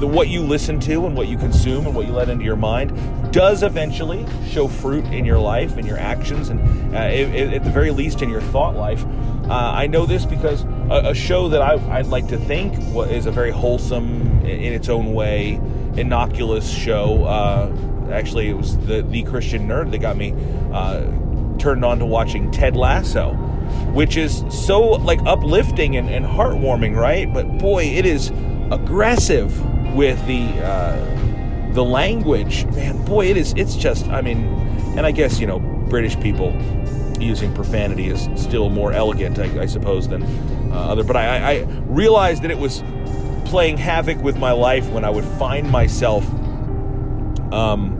what 0.00 0.28
you 0.28 0.42
listen 0.42 0.78
to 0.80 1.06
and 1.06 1.16
what 1.16 1.28
you 1.28 1.36
consume 1.36 1.86
and 1.86 1.94
what 1.94 2.06
you 2.06 2.12
let 2.12 2.28
into 2.28 2.44
your 2.44 2.56
mind 2.56 2.92
does 3.32 3.62
eventually 3.62 4.26
show 4.48 4.68
fruit 4.68 5.04
in 5.06 5.24
your 5.24 5.38
life 5.38 5.76
and 5.76 5.86
your 5.86 5.98
actions, 5.98 6.48
and 6.48 6.60
uh, 6.94 6.98
at 6.98 7.64
the 7.64 7.70
very 7.70 7.90
least 7.90 8.22
in 8.22 8.30
your 8.30 8.40
thought 8.40 8.74
life. 8.74 9.04
Uh, 9.48 9.72
I 9.74 9.86
know 9.86 10.04
this 10.04 10.24
because 10.26 10.64
a, 10.90 11.10
a 11.10 11.14
show 11.14 11.48
that 11.48 11.62
I, 11.62 11.76
would 11.76 12.10
like 12.10 12.28
to 12.28 12.36
think 12.36 12.74
is 13.10 13.26
a 13.26 13.30
very 13.30 13.50
wholesome, 13.50 14.44
in 14.44 14.72
its 14.72 14.88
own 14.88 15.12
way, 15.12 15.60
innocuous 15.96 16.68
show 16.70 17.24
uh, 17.24 17.66
Actually, 18.10 18.48
it 18.48 18.56
was 18.56 18.78
the 18.86 19.02
the 19.02 19.22
Christian 19.24 19.68
nerd 19.68 19.90
that 19.90 19.98
got 19.98 20.16
me 20.16 20.34
uh, 20.72 21.02
turned 21.58 21.84
on 21.84 21.98
to 21.98 22.06
watching 22.06 22.50
Ted 22.50 22.76
Lasso, 22.76 23.34
which 23.92 24.16
is 24.16 24.44
so 24.50 24.80
like 24.80 25.20
uplifting 25.26 25.96
and, 25.96 26.08
and 26.08 26.24
heartwarming, 26.24 26.96
right? 26.96 27.32
But 27.32 27.58
boy, 27.58 27.84
it 27.84 28.06
is 28.06 28.30
aggressive 28.70 29.52
with 29.94 30.24
the 30.26 30.48
uh, 30.64 31.72
the 31.72 31.84
language. 31.84 32.64
Man, 32.66 33.04
boy, 33.04 33.26
it 33.26 33.36
is. 33.36 33.52
It's 33.56 33.76
just. 33.76 34.06
I 34.08 34.20
mean, 34.22 34.46
and 34.96 35.06
I 35.06 35.10
guess 35.10 35.38
you 35.40 35.46
know 35.46 35.58
British 35.58 36.18
people 36.20 36.52
using 37.20 37.52
profanity 37.52 38.08
is 38.08 38.28
still 38.40 38.70
more 38.70 38.92
elegant, 38.92 39.38
I, 39.38 39.62
I 39.62 39.66
suppose, 39.66 40.08
than 40.08 40.22
uh, 40.72 40.90
other. 40.90 41.02
But 41.02 41.16
I, 41.16 41.52
I 41.52 41.62
realized 41.86 42.42
that 42.42 42.50
it 42.50 42.58
was 42.58 42.82
playing 43.44 43.78
havoc 43.78 44.18
with 44.22 44.36
my 44.36 44.52
life 44.52 44.88
when 44.90 45.04
I 45.04 45.10
would 45.10 45.24
find 45.24 45.70
myself 45.70 46.24
um, 47.52 47.97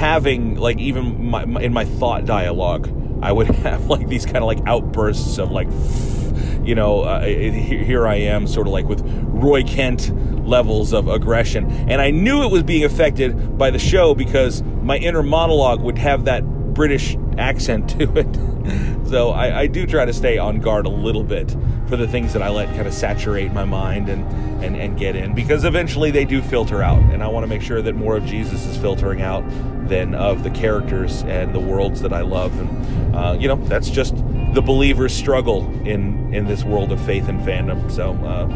having 0.00 0.56
like 0.56 0.78
even 0.78 1.30
my, 1.30 1.44
my, 1.44 1.60
in 1.60 1.74
my 1.74 1.84
thought 1.84 2.24
dialogue, 2.24 2.90
I 3.22 3.30
would 3.32 3.46
have 3.66 3.86
like 3.86 4.08
these 4.08 4.24
kind 4.24 4.38
of 4.38 4.44
like 4.44 4.60
outbursts 4.66 5.38
of 5.38 5.52
like, 5.52 5.68
you 6.64 6.74
know, 6.74 7.02
uh, 7.02 7.22
here 7.22 8.06
I 8.06 8.16
am, 8.16 8.46
sort 8.46 8.66
of 8.66 8.72
like 8.72 8.86
with 8.86 9.02
Roy 9.04 9.62
Kent 9.62 10.10
levels 10.46 10.92
of 10.94 11.06
aggression, 11.06 11.70
and 11.88 12.00
I 12.00 12.10
knew 12.10 12.42
it 12.42 12.50
was 12.50 12.62
being 12.62 12.84
affected 12.84 13.58
by 13.58 13.70
the 13.70 13.78
show 13.78 14.14
because 14.14 14.62
my 14.82 14.96
inner 14.96 15.22
monologue 15.22 15.82
would 15.82 15.98
have 15.98 16.24
that 16.24 16.42
British 16.74 17.16
accent 17.36 17.90
to 17.98 18.10
it. 18.16 19.06
so 19.06 19.30
I, 19.30 19.60
I, 19.60 19.66
do 19.66 19.86
try 19.86 20.04
to 20.04 20.12
stay 20.12 20.38
on 20.38 20.60
guard 20.60 20.86
a 20.86 20.90
little 20.90 21.24
bit 21.24 21.54
for 21.88 21.96
the 21.96 22.06
things 22.06 22.32
that 22.32 22.42
I 22.42 22.48
let 22.48 22.68
kind 22.74 22.86
of 22.86 22.94
saturate 22.94 23.52
my 23.52 23.64
mind 23.64 24.08
and, 24.08 24.24
and, 24.62 24.76
and 24.76 24.98
get 24.98 25.16
in 25.16 25.34
because 25.34 25.64
eventually 25.64 26.10
they 26.10 26.24
do 26.24 26.42
filter 26.42 26.82
out. 26.82 27.02
And 27.12 27.22
I 27.22 27.28
want 27.28 27.44
to 27.44 27.48
make 27.48 27.62
sure 27.62 27.82
that 27.82 27.94
more 27.94 28.16
of 28.16 28.24
Jesus 28.24 28.66
is 28.66 28.76
filtering 28.76 29.22
out 29.22 29.42
than 29.90 30.14
of 30.14 30.42
the 30.42 30.50
characters 30.50 31.22
and 31.24 31.54
the 31.54 31.60
worlds 31.60 32.00
that 32.00 32.14
I 32.14 32.22
love. 32.22 32.58
And, 32.58 33.14
uh, 33.14 33.36
you 33.38 33.48
know, 33.48 33.56
that's 33.56 33.90
just 33.90 34.16
the 34.54 34.62
believer's 34.62 35.14
struggle 35.14 35.66
in 35.86 36.32
in 36.32 36.46
this 36.46 36.64
world 36.64 36.92
of 36.92 37.04
faith 37.04 37.28
and 37.28 37.40
fandom. 37.40 37.90
So, 37.90 38.12
uh, 38.12 38.46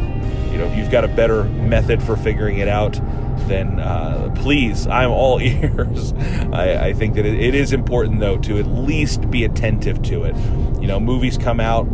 you 0.51 0.57
know, 0.57 0.65
if 0.65 0.77
you've 0.77 0.89
got 0.89 1.03
a 1.03 1.09
better 1.09 1.43
method 1.43 2.01
for 2.01 2.15
figuring 2.15 2.57
it 2.57 2.67
out, 2.67 2.99
then 3.47 3.79
uh, 3.79 4.31
please, 4.35 4.87
I'm 4.87 5.11
all 5.11 5.39
ears. 5.41 6.13
I, 6.53 6.87
I 6.87 6.93
think 6.93 7.15
that 7.15 7.25
it, 7.25 7.37
it 7.37 7.53
is 7.53 7.73
important, 7.73 8.19
though, 8.19 8.37
to 8.39 8.57
at 8.57 8.65
least 8.65 9.29
be 9.29 9.43
attentive 9.43 10.01
to 10.03 10.23
it. 10.23 10.35
You 10.81 10.87
know, 10.87 10.99
movies 10.99 11.37
come 11.37 11.59
out 11.59 11.87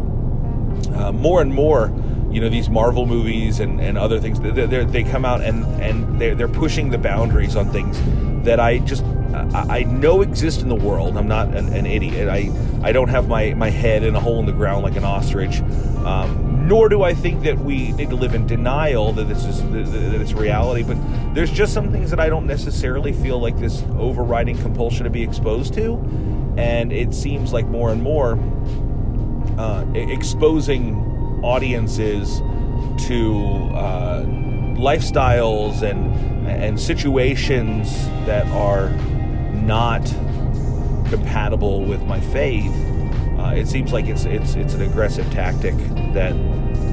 uh, 0.93 1.12
more 1.12 1.41
and 1.41 1.53
more 1.53 1.88
you 2.31 2.41
know 2.41 2.50
these 2.50 2.69
Marvel 2.69 3.05
movies 3.05 3.59
and, 3.59 3.79
and 3.79 3.97
other 3.97 4.19
things 4.19 4.39
they 4.39 4.51
they 4.85 5.03
come 5.03 5.25
out 5.25 5.41
and 5.41 5.65
and 5.81 6.19
they're, 6.19 6.35
they're 6.35 6.47
pushing 6.47 6.89
the 6.89 6.97
boundaries 6.97 7.55
on 7.55 7.71
things 7.71 8.00
that 8.45 8.59
I 8.59 8.79
just 8.79 9.03
I 9.33 9.83
know 9.83 10.21
exist 10.21 10.61
in 10.61 10.69
the 10.69 10.75
world. 10.75 11.17
I'm 11.17 11.27
not 11.27 11.55
an, 11.55 11.69
an, 11.73 11.85
idiot. 11.85 12.27
I, 12.27 12.51
I 12.83 12.91
don't 12.91 13.07
have 13.09 13.27
my, 13.27 13.53
my 13.53 13.69
head 13.69 14.03
in 14.03 14.15
a 14.15 14.19
hole 14.19 14.39
in 14.39 14.45
the 14.45 14.51
ground 14.51 14.83
like 14.83 14.95
an 14.97 15.03
ostrich. 15.03 15.61
Um, 16.05 16.67
nor 16.67 16.89
do 16.89 17.03
I 17.03 17.13
think 17.13 17.43
that 17.43 17.57
we 17.57 17.91
need 17.93 18.09
to 18.09 18.15
live 18.15 18.33
in 18.33 18.45
denial 18.47 19.13
that 19.13 19.27
this 19.27 19.45
is 19.45 19.61
that 19.71 20.21
it's 20.21 20.33
reality. 20.33 20.83
But 20.83 20.97
there's 21.33 21.51
just 21.51 21.73
some 21.73 21.91
things 21.91 22.09
that 22.11 22.19
I 22.19 22.29
don't 22.29 22.45
necessarily 22.45 23.13
feel 23.13 23.39
like 23.39 23.57
this 23.57 23.83
overriding 23.97 24.57
compulsion 24.57 25.03
to 25.05 25.09
be 25.09 25.23
exposed 25.23 25.73
to, 25.75 25.95
and 26.57 26.93
it 26.93 27.13
seems 27.13 27.51
like 27.51 27.67
more 27.67 27.91
and 27.91 28.01
more 28.01 28.39
uh, 29.57 29.85
exposing 29.93 31.10
audiences 31.41 32.39
to 33.07 33.69
uh, 33.74 34.24
lifestyles 34.75 35.81
and 35.81 36.12
and 36.48 36.79
situations 36.79 37.93
that 38.25 38.45
are 38.48 38.89
not 39.53 40.03
compatible 41.10 41.83
with 41.83 42.03
my 42.03 42.19
faith, 42.19 42.74
uh, 43.38 43.53
it 43.55 43.67
seems 43.67 43.93
like 43.93 44.05
it's 44.05 44.25
it's 44.25 44.55
it's 44.55 44.74
an 44.74 44.81
aggressive 44.81 45.29
tactic 45.31 45.75
that 46.13 46.33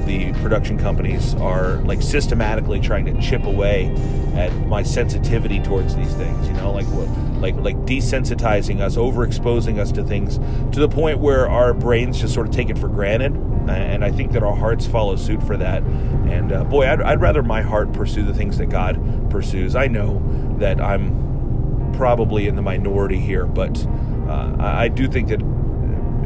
the 0.05 0.33
production 0.41 0.77
companies 0.77 1.35
are 1.35 1.75
like 1.81 2.01
systematically 2.01 2.79
trying 2.79 3.05
to 3.05 3.21
chip 3.21 3.43
away 3.43 3.93
at 4.35 4.51
my 4.67 4.81
sensitivity 4.81 5.59
towards 5.59 5.95
these 5.95 6.13
things. 6.15 6.47
You 6.47 6.53
know, 6.53 6.71
like 6.71 6.87
what 6.87 7.07
like 7.39 7.55
like 7.55 7.77
desensitizing 7.85 8.81
us, 8.81 8.95
overexposing 8.95 9.79
us 9.79 9.91
to 9.93 10.03
things 10.03 10.37
to 10.73 10.79
the 10.79 10.89
point 10.89 11.19
where 11.19 11.47
our 11.47 11.73
brains 11.73 12.19
just 12.19 12.33
sort 12.33 12.47
of 12.47 12.53
take 12.53 12.69
it 12.69 12.77
for 12.77 12.87
granted. 12.87 13.33
And 13.67 14.03
I 14.03 14.11
think 14.11 14.31
that 14.31 14.43
our 14.43 14.55
hearts 14.55 14.87
follow 14.87 15.15
suit 15.15 15.43
for 15.43 15.57
that. 15.57 15.83
And 15.83 16.51
uh, 16.51 16.63
boy, 16.63 16.87
I'd, 16.87 17.01
I'd 17.01 17.21
rather 17.21 17.43
my 17.43 17.61
heart 17.61 17.91
pursue 17.93 18.23
the 18.23 18.33
things 18.33 18.57
that 18.57 18.67
God 18.67 19.29
pursues. 19.29 19.75
I 19.75 19.87
know 19.87 20.21
that 20.59 20.81
I'm 20.81 21.91
probably 21.93 22.47
in 22.47 22.55
the 22.55 22.61
minority 22.61 23.19
here, 23.19 23.45
but 23.45 23.85
uh, 24.27 24.55
I 24.59 24.87
do 24.87 25.07
think 25.07 25.27
that 25.29 25.41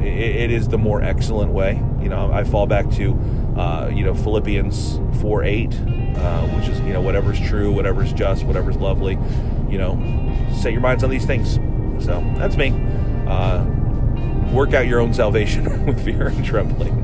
it 0.06 0.52
is 0.52 0.68
the 0.68 0.78
more 0.78 1.02
excellent 1.02 1.52
way. 1.52 1.82
You 2.02 2.10
know, 2.10 2.32
I 2.32 2.44
fall 2.44 2.68
back 2.68 2.90
to 2.92 3.14
uh, 3.58 3.90
you 3.94 4.04
know 4.04 4.14
Philippians 4.14 5.00
four 5.22 5.44
eight, 5.44 5.74
uh, 5.74 6.48
which 6.48 6.68
is 6.68 6.80
you 6.82 6.94
know 6.94 7.02
whatever's 7.02 7.40
true, 7.40 7.72
whatever's 7.72 8.14
just, 8.14 8.44
whatever's 8.44 8.78
lovely. 8.78 9.18
You 9.70 9.78
know, 9.78 10.48
set 10.62 10.72
your 10.72 10.82
minds 10.82 11.04
on 11.04 11.10
these 11.10 11.26
things. 11.26 11.56
So 12.04 12.22
that's 12.38 12.58
me. 12.58 12.70
Uh, 13.28 13.64
work 14.52 14.74
out 14.74 14.86
your 14.86 15.00
own 15.00 15.14
salvation 15.14 15.86
with 15.86 16.04
fear 16.04 16.28
and 16.28 16.46
trembling. 16.46 17.03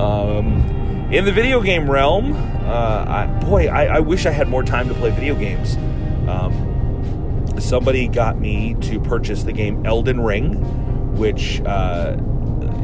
Um, 0.00 1.10
in 1.12 1.24
the 1.24 1.32
video 1.32 1.60
game 1.60 1.90
realm, 1.90 2.32
uh, 2.32 3.04
I, 3.06 3.26
boy, 3.44 3.68
I, 3.68 3.84
I, 3.96 4.00
wish 4.00 4.24
I 4.26 4.30
had 4.30 4.48
more 4.48 4.62
time 4.62 4.88
to 4.88 4.94
play 4.94 5.10
video 5.10 5.34
games. 5.34 5.76
Um, 6.26 7.54
somebody 7.58 8.08
got 8.08 8.38
me 8.38 8.74
to 8.82 8.98
purchase 9.00 9.42
the 9.42 9.52
game 9.52 9.84
Elden 9.84 10.20
Ring, 10.20 10.54
which 11.16 11.60
uh, 11.62 12.16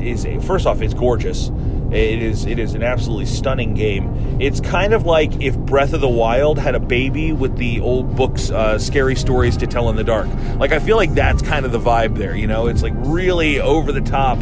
is 0.01 0.27
first 0.45 0.67
off, 0.67 0.83
it's 0.83 0.93
gorgeous. 0.93 1.51
It 1.91 2.21
is 2.21 2.47
it 2.47 2.59
is 2.59 2.75
an 2.75 2.83
absolutely 2.83 3.27
stunning 3.27 3.73
game. 3.73 4.39
It's 4.41 4.61
kind 4.61 4.93
of 4.93 5.07
like 5.07 5.41
if 5.41 5.57
Breath 5.57 5.93
of 5.93 6.01
the 6.01 6.09
Wild 6.09 6.59
had 6.59 6.75
a 6.75 6.81
baby 6.81 7.33
with 7.33 7.57
the 7.57 7.81
old 7.81 8.17
books, 8.17 8.51
uh, 8.51 8.79
scary 8.79 9.15
stories 9.15 9.57
to 9.59 9.69
tell 9.69 9.89
in 9.89 9.97
the 9.97 10.05
dark. 10.05 10.29
Like 10.59 10.73
I 10.73 10.81
feel 10.81 10.97
like 10.97 11.15
that's 11.15 11.43
kind 11.43 11.65
of 11.65 11.71
the 11.71 11.79
vibe 11.79 12.19
there. 12.19 12.35
You 12.35 12.49
know, 12.49 12.67
it's 12.67 12.83
like 12.83 12.93
really 12.97 13.61
over 13.61 13.93
the 13.93 14.01
top 14.01 14.39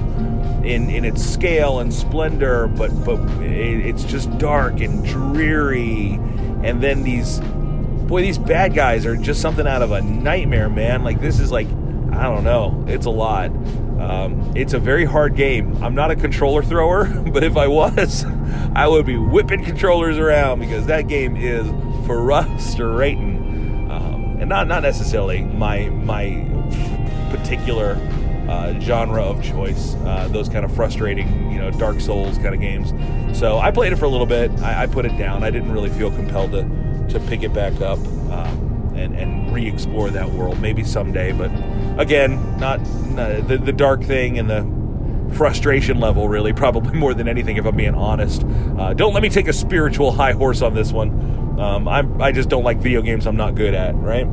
in 0.65 0.91
in 0.91 1.05
its 1.05 1.25
scale 1.25 1.81
and 1.81 1.93
splendor, 1.93 2.67
but 2.69 2.91
but 3.05 3.19
it's 3.43 4.05
just 4.05 4.37
dark 4.39 4.81
and 4.81 5.05
dreary. 5.05 6.19
And 6.63 6.83
then 6.83 7.03
these 7.03 7.41
boy, 7.41 8.23
these 8.23 8.39
bad 8.39 8.75
guys 8.75 9.07
are 9.07 9.17
just 9.17 9.41
something 9.41 9.67
out 9.67 9.83
of 9.83 9.91
a 9.91 10.01
nightmare, 10.01 10.69
man. 10.69 11.05
Like 11.05 11.21
this 11.21 11.41
is 11.41 11.53
like 11.53 11.69
I 12.13 12.25
don't 12.25 12.45
know, 12.45 12.85
it's 12.89 13.07
a 13.07 13.11
lot. 13.11 13.51
Um, 14.01 14.53
it's 14.55 14.75
a 14.75 14.79
very 14.79 15.05
hard 15.05 15.37
game. 15.37 15.83
I'm 15.83 15.95
not 15.95 16.11
a 16.11 16.17
controller 16.17 16.63
thrower, 16.63 17.07
but 17.33 17.43
if 17.43 17.57
I 17.57 17.69
was, 17.69 18.25
I 18.75 18.87
would 18.89 19.07
be 19.07 19.17
whipping 19.17 19.65
controllers 19.65 20.19
around 20.19 20.61
because 20.61 20.87
that 20.87 21.09
game 21.09 21.37
is 21.37 21.67
frustrating, 22.07 23.89
um, 23.91 24.39
and 24.41 24.49
not 24.49 24.69
not 24.69 24.83
necessarily 24.83 25.43
my 25.43 25.89
my 25.91 26.47
particular 27.31 27.97
uh, 28.49 28.79
genre 28.81 29.23
of 29.23 29.43
choice. 29.43 29.95
Uh, 29.97 30.29
those 30.31 30.49
kind 30.49 30.65
of 30.65 30.75
frustrating, 30.75 31.51
you 31.51 31.59
know, 31.59 31.71
Dark 31.71 32.01
Souls 32.01 32.37
kind 32.39 32.55
of 32.55 32.61
games. 32.61 32.93
So 33.39 33.59
I 33.59 33.71
played 33.71 33.93
it 33.93 33.97
for 33.97 34.05
a 34.05 34.11
little 34.11 34.27
bit. 34.27 34.51
I, 34.61 34.85
I 34.85 34.87
put 34.87 35.05
it 35.07 35.17
down. 35.19 35.43
I 35.45 35.51
didn't 35.51 35.73
really 35.73 35.91
feel 35.91 36.11
compelled 36.11 36.53
to 36.53 36.63
to 37.11 37.21
pick 37.21 37.43
it 37.43 37.53
back 37.53 37.81
up. 37.81 37.99
Um, 38.31 38.75
and, 38.97 39.17
and 39.17 39.53
re-explore 39.53 40.11
that 40.11 40.31
world 40.31 40.61
maybe 40.61 40.85
someday 40.85 41.33
but 41.33 41.51
again 42.01 42.59
not, 42.59 42.79
the, 43.49 43.61
the 43.63 43.73
dark 43.73 44.03
thing 44.03 44.39
and 44.39 44.49
the 44.49 45.35
frustration 45.35 45.99
level 45.99 46.29
really 46.29 46.53
probably 46.65 46.95
more 46.95 47.15
than 47.15 47.29
anything 47.29 47.57
if 47.57 47.67
i'm 47.67 47.77
being 47.77 47.95
honest 47.95 48.45
uh, 48.79 48.95
don't 48.95 49.13
let 49.13 49.23
me 49.23 49.29
take 49.29 49.49
a 49.49 49.53
spiritual 49.53 50.13
high 50.13 50.33
horse 50.33 50.63
on 50.63 50.75
this 50.75 50.93
one 50.93 51.11
um, 51.59 51.89
i 51.89 52.33
just 52.33 52.49
don't 52.49 52.65
like 52.65 52.79
video 52.79 53.03
games 53.03 53.27
i'm 53.27 53.37
not 53.37 53.55
good 53.55 53.75
at 53.75 53.95
right 53.97 54.27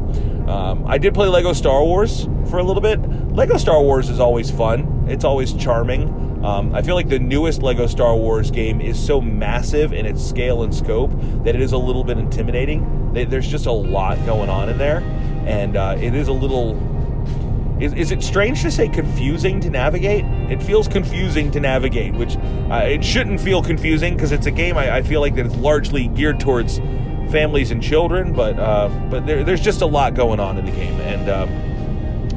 um, 0.52 0.86
i 0.88 0.98
did 0.98 1.14
play 1.14 1.28
lego 1.28 1.54
star 1.54 1.84
wars 1.84 2.28
for 2.50 2.60
a 2.60 2.64
little 2.64 2.82
bit 2.82 3.00
lego 3.32 3.58
star 3.58 3.82
wars 3.82 4.10
is 4.10 4.20
always 4.20 4.52
fun 4.52 5.06
it's 5.08 5.24
always 5.24 5.54
charming 5.54 6.22
um, 6.44 6.74
I 6.74 6.82
feel 6.82 6.96
like 6.96 7.08
the 7.08 7.20
newest 7.20 7.62
Lego 7.62 7.86
Star 7.86 8.16
Wars 8.16 8.50
game 8.50 8.82
is 8.82 9.04
so 9.04 9.22
massive 9.22 9.94
in 9.94 10.08
its 10.08 10.26
scale 10.28 10.64
and 10.64 10.74
scope 10.74 11.12
that 11.44 11.54
it 11.54 11.62
is 11.62 11.72
a 11.72 11.78
little 11.78 12.04
bit 12.04 12.18
intimidating. 12.18 13.14
There's 13.14 13.48
just 13.48 13.68
a 13.68 13.72
lot 13.72 14.18
going 14.26 14.50
on 14.50 14.70
in 14.70 14.78
there, 14.78 15.02
and 15.46 15.78
uh, 15.78 15.98
it 16.00 16.16
is 16.16 16.30
a 16.30 16.34
little. 16.34 16.80
Is, 17.80 17.94
is, 17.94 18.12
it 18.12 18.24
strange 18.24 18.62
to 18.62 18.72
say 18.72 18.88
confusing 18.88 19.60
to 19.62 19.70
navigate? 19.70 20.24
It 20.52 20.62
feels 20.62 20.88
confusing 20.88 21.52
to 21.52 21.60
navigate, 21.60 22.14
which 22.14 22.38
uh, 22.70 22.84
it 22.86 23.04
shouldn't 23.04 23.42
feel 23.42 23.62
confusing 23.62 24.16
because 24.16 24.32
it's 24.32 24.46
a 24.46 24.52
game 24.52 24.78
I, 24.78 24.98
I, 24.98 25.02
feel 25.02 25.20
like 25.20 25.34
that 25.36 25.48
is 25.48 25.56
largely 25.56 26.08
geared 26.08 26.40
towards 26.40 26.80
families 27.32 27.72
and 27.72 27.82
children, 27.82 28.34
but 28.34 28.60
uh, 28.60 28.90
but 29.10 29.26
there, 29.26 29.44
there's 29.44 29.62
just 29.62 29.82
a 29.82 29.86
lot 29.86 30.14
going 30.14 30.40
on 30.40 30.58
in 30.58 30.66
the 30.66 30.72
game, 30.72 31.00
and 31.02 31.30
um, 31.30 31.50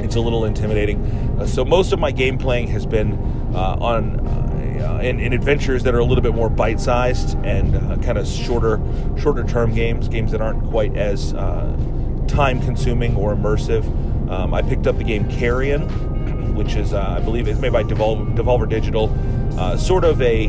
it's 0.01 0.17
a 0.17 0.21
little 0.21 0.45
intimidating. 0.45 1.05
Uh, 1.39 1.47
so 1.47 1.65
most 1.65 1.93
of 1.93 1.99
my 1.99 2.11
game 2.11 2.39
playing 2.39 2.69
has 2.69 2.87
been 2.87 3.13
uh, 3.55 3.77
on 3.81 4.21
uh, 4.27 5.01
in, 5.03 5.19
in, 5.19 5.33
adventures 5.33 5.83
that 5.83 5.95
are 5.95 5.99
a 5.99 6.05
little 6.05 6.23
bit 6.23 6.35
more 6.35 6.49
bite-sized 6.49 7.37
and 7.45 7.75
uh, 7.75 7.97
kind 8.05 8.19
of 8.19 8.27
shorter 8.27 8.81
shorter 9.19 9.45
term 9.45 9.75
games, 9.75 10.09
games 10.09 10.31
that 10.31 10.41
aren't 10.41 10.63
quite 10.71 10.97
as 10.97 11.35
uh, 11.35 11.77
time-consuming 12.29 13.17
or 13.17 13.35
immersive. 13.35 13.85
Um, 14.31 14.55
I 14.55 14.63
picked 14.63 14.87
up 14.87 14.97
the 14.99 15.05
game 15.05 15.29
Carrion, 15.31 16.55
which 16.55 16.77
is 16.77 16.95
I 16.95 17.21
believe 17.21 17.49
it's 17.49 17.61
made 17.61 17.73
by 17.73 17.83
Devolver, 17.83 18.35
Devolver 18.37 18.69
Digital, 18.69 19.09
sort 19.79 20.05
of 20.05 20.21
a 20.23 20.49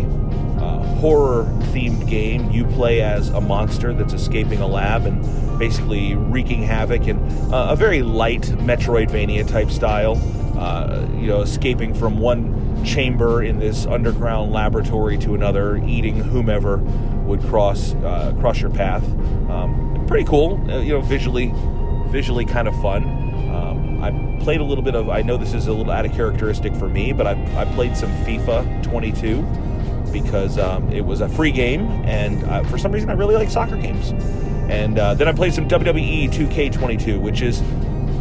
horror-themed 1.06 2.10
game. 2.10 2.50
You 2.50 2.66
play 2.66 3.04
as 3.04 3.30
a 3.30 3.40
monster 3.40 3.94
that's 3.94 4.14
escaping 4.14 4.60
a 4.60 4.66
lab 4.66 5.06
and 5.06 5.22
basically 5.60 6.16
wreaking 6.16 6.64
havoc 6.64 7.08
in 7.08 7.20
a 7.54 7.76
very 7.76 8.02
light 8.02 8.42
Metroidvania 8.42 9.48
type 9.48 9.70
style. 9.70 10.16
you 11.22 11.28
know, 11.28 11.42
escaping 11.42 11.94
from 11.94 12.18
one 12.18 12.84
chamber 12.84 13.44
in 13.44 13.60
this 13.60 13.86
underground 13.86 14.52
laboratory 14.52 15.16
to 15.20 15.36
another, 15.36 15.78
eating 15.86 16.16
whomever 16.16 16.78
would 17.28 17.42
cross 17.42 17.94
uh, 18.04 18.34
cross 18.40 18.60
your 18.60 18.72
path. 18.72 19.04
Um, 19.48 20.06
pretty 20.08 20.26
cool, 20.26 20.60
uh, 20.72 20.80
you 20.80 20.94
know, 20.94 21.02
visually 21.02 21.54
visually 22.08 22.46
kind 22.46 22.68
of 22.68 22.82
fun. 22.82 23.04
Um, 23.54 24.04
I 24.04 24.40
played 24.44 24.60
a 24.60 24.64
little 24.64 24.84
bit 24.84 24.96
of. 24.96 25.10
I 25.10 25.22
know 25.22 25.38
this 25.38 25.54
is 25.54 25.68
a 25.68 25.72
little 25.72 25.92
out 25.92 26.08
of 26.08 26.14
characteristic 26.14 26.76
for 26.76 26.90
me, 26.90 27.14
but 27.14 27.28
I, 27.28 27.34
I 27.62 27.66
played 27.76 27.96
some 27.96 28.10
FIFA 28.26 28.82
22 28.82 29.46
because 30.22 30.58
um, 30.58 30.90
it 30.90 31.06
was 31.06 31.20
a 31.20 31.28
free 31.28 31.52
game, 31.52 31.82
and 32.06 32.44
uh, 32.46 32.64
for 32.64 32.78
some 32.78 32.92
reason 32.92 33.10
I 33.10 33.14
really 33.14 33.36
like 33.36 33.50
soccer 33.50 33.76
games. 33.76 34.12
And 34.70 34.98
uh, 34.98 35.14
then 35.14 35.28
I 35.28 35.34
played 35.34 35.54
some 35.54 35.68
WWE 35.68 36.30
2K22, 36.30 37.20
which 37.20 37.42
is 37.42 37.62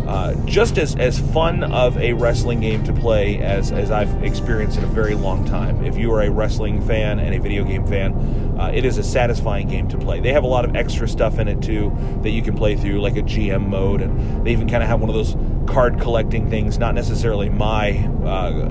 uh, 0.08 0.34
just 0.44 0.76
as, 0.76 0.96
as 0.96 1.18
fun 1.32 1.62
of 1.62 1.96
a 1.96 2.12
wrestling 2.12 2.60
game 2.60 2.82
to 2.84 2.92
play 2.92 3.38
as, 3.38 3.72
as 3.72 3.90
I've 3.90 4.22
experienced 4.22 4.76
in 4.76 4.84
a 4.84 4.88
very 4.88 5.14
long 5.14 5.44
time. 5.46 5.84
If 5.84 5.96
you 5.96 6.12
are 6.12 6.22
a 6.22 6.30
wrestling 6.30 6.82
fan 6.82 7.20
and 7.20 7.34
a 7.34 7.38
video 7.38 7.64
game 7.64 7.86
fan, 7.86 8.12
uh, 8.58 8.72
it 8.74 8.84
is 8.84 8.98
a 8.98 9.02
satisfying 9.02 9.68
game 9.68 9.88
to 9.88 9.96
play. 9.96 10.20
They 10.20 10.32
have 10.32 10.44
a 10.44 10.48
lot 10.48 10.64
of 10.64 10.74
extra 10.74 11.08
stuff 11.08 11.38
in 11.38 11.48
it 11.48 11.62
too 11.62 11.96
that 12.22 12.30
you 12.30 12.42
can 12.42 12.56
play 12.56 12.76
through, 12.76 13.00
like 13.00 13.16
a 13.16 13.22
GM 13.22 13.68
mode, 13.68 14.02
and 14.02 14.44
they 14.44 14.50
even 14.50 14.68
kind 14.68 14.82
of 14.82 14.88
have 14.88 15.00
one 15.00 15.08
of 15.08 15.14
those 15.14 15.36
card 15.72 16.00
collecting 16.00 16.50
things. 16.50 16.76
Not 16.76 16.94
necessarily 16.94 17.48
my 17.48 17.92
uh, 18.24 18.68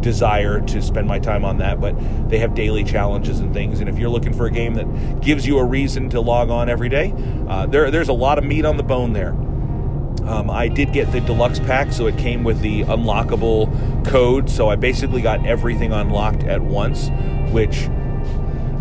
desire 0.00 0.60
to 0.60 0.82
spend 0.82 1.06
my 1.06 1.18
time 1.18 1.44
on 1.44 1.58
that, 1.58 1.80
but 1.80 1.94
they 2.28 2.38
have 2.38 2.54
daily 2.54 2.84
challenges 2.84 3.40
and 3.40 3.52
things. 3.52 3.80
And 3.80 3.88
if 3.88 3.98
you're 3.98 4.10
looking 4.10 4.32
for 4.32 4.46
a 4.46 4.50
game 4.50 4.74
that 4.74 5.20
gives 5.20 5.46
you 5.46 5.58
a 5.58 5.64
reason 5.64 6.08
to 6.10 6.20
log 6.20 6.50
on 6.50 6.68
every 6.68 6.88
day, 6.88 7.14
uh, 7.48 7.66
there, 7.66 7.90
there's 7.90 8.08
a 8.08 8.14
lot 8.14 8.38
of 8.38 8.44
meat 8.44 8.64
on 8.64 8.76
the 8.76 8.82
bone 8.82 9.12
there. 9.12 9.32
Um, 10.28 10.50
I 10.50 10.68
did 10.68 10.92
get 10.92 11.10
the 11.10 11.20
deluxe 11.20 11.58
pack, 11.58 11.92
so 11.92 12.06
it 12.06 12.18
came 12.18 12.44
with 12.44 12.60
the 12.60 12.82
unlockable 12.82 14.04
code. 14.06 14.50
So 14.50 14.68
I 14.68 14.76
basically 14.76 15.22
got 15.22 15.46
everything 15.46 15.92
unlocked 15.92 16.44
at 16.44 16.60
once, 16.60 17.08
which 17.50 17.88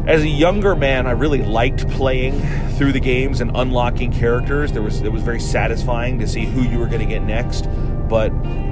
as 0.07 0.23
a 0.23 0.27
younger 0.27 0.75
man, 0.75 1.05
I 1.05 1.11
really 1.11 1.43
liked 1.43 1.87
playing 1.89 2.39
through 2.77 2.93
the 2.93 2.99
games 2.99 3.41
and 3.41 3.51
unlocking 3.55 4.11
characters. 4.11 4.71
There 4.71 4.81
was 4.81 5.01
it 5.01 5.11
was 5.11 5.21
very 5.21 5.39
satisfying 5.39 6.19
to 6.19 6.27
see 6.27 6.45
who 6.45 6.63
you 6.63 6.79
were 6.79 6.87
going 6.87 6.99
to 6.99 7.05
get 7.05 7.23
next. 7.23 7.67
But 8.07 8.29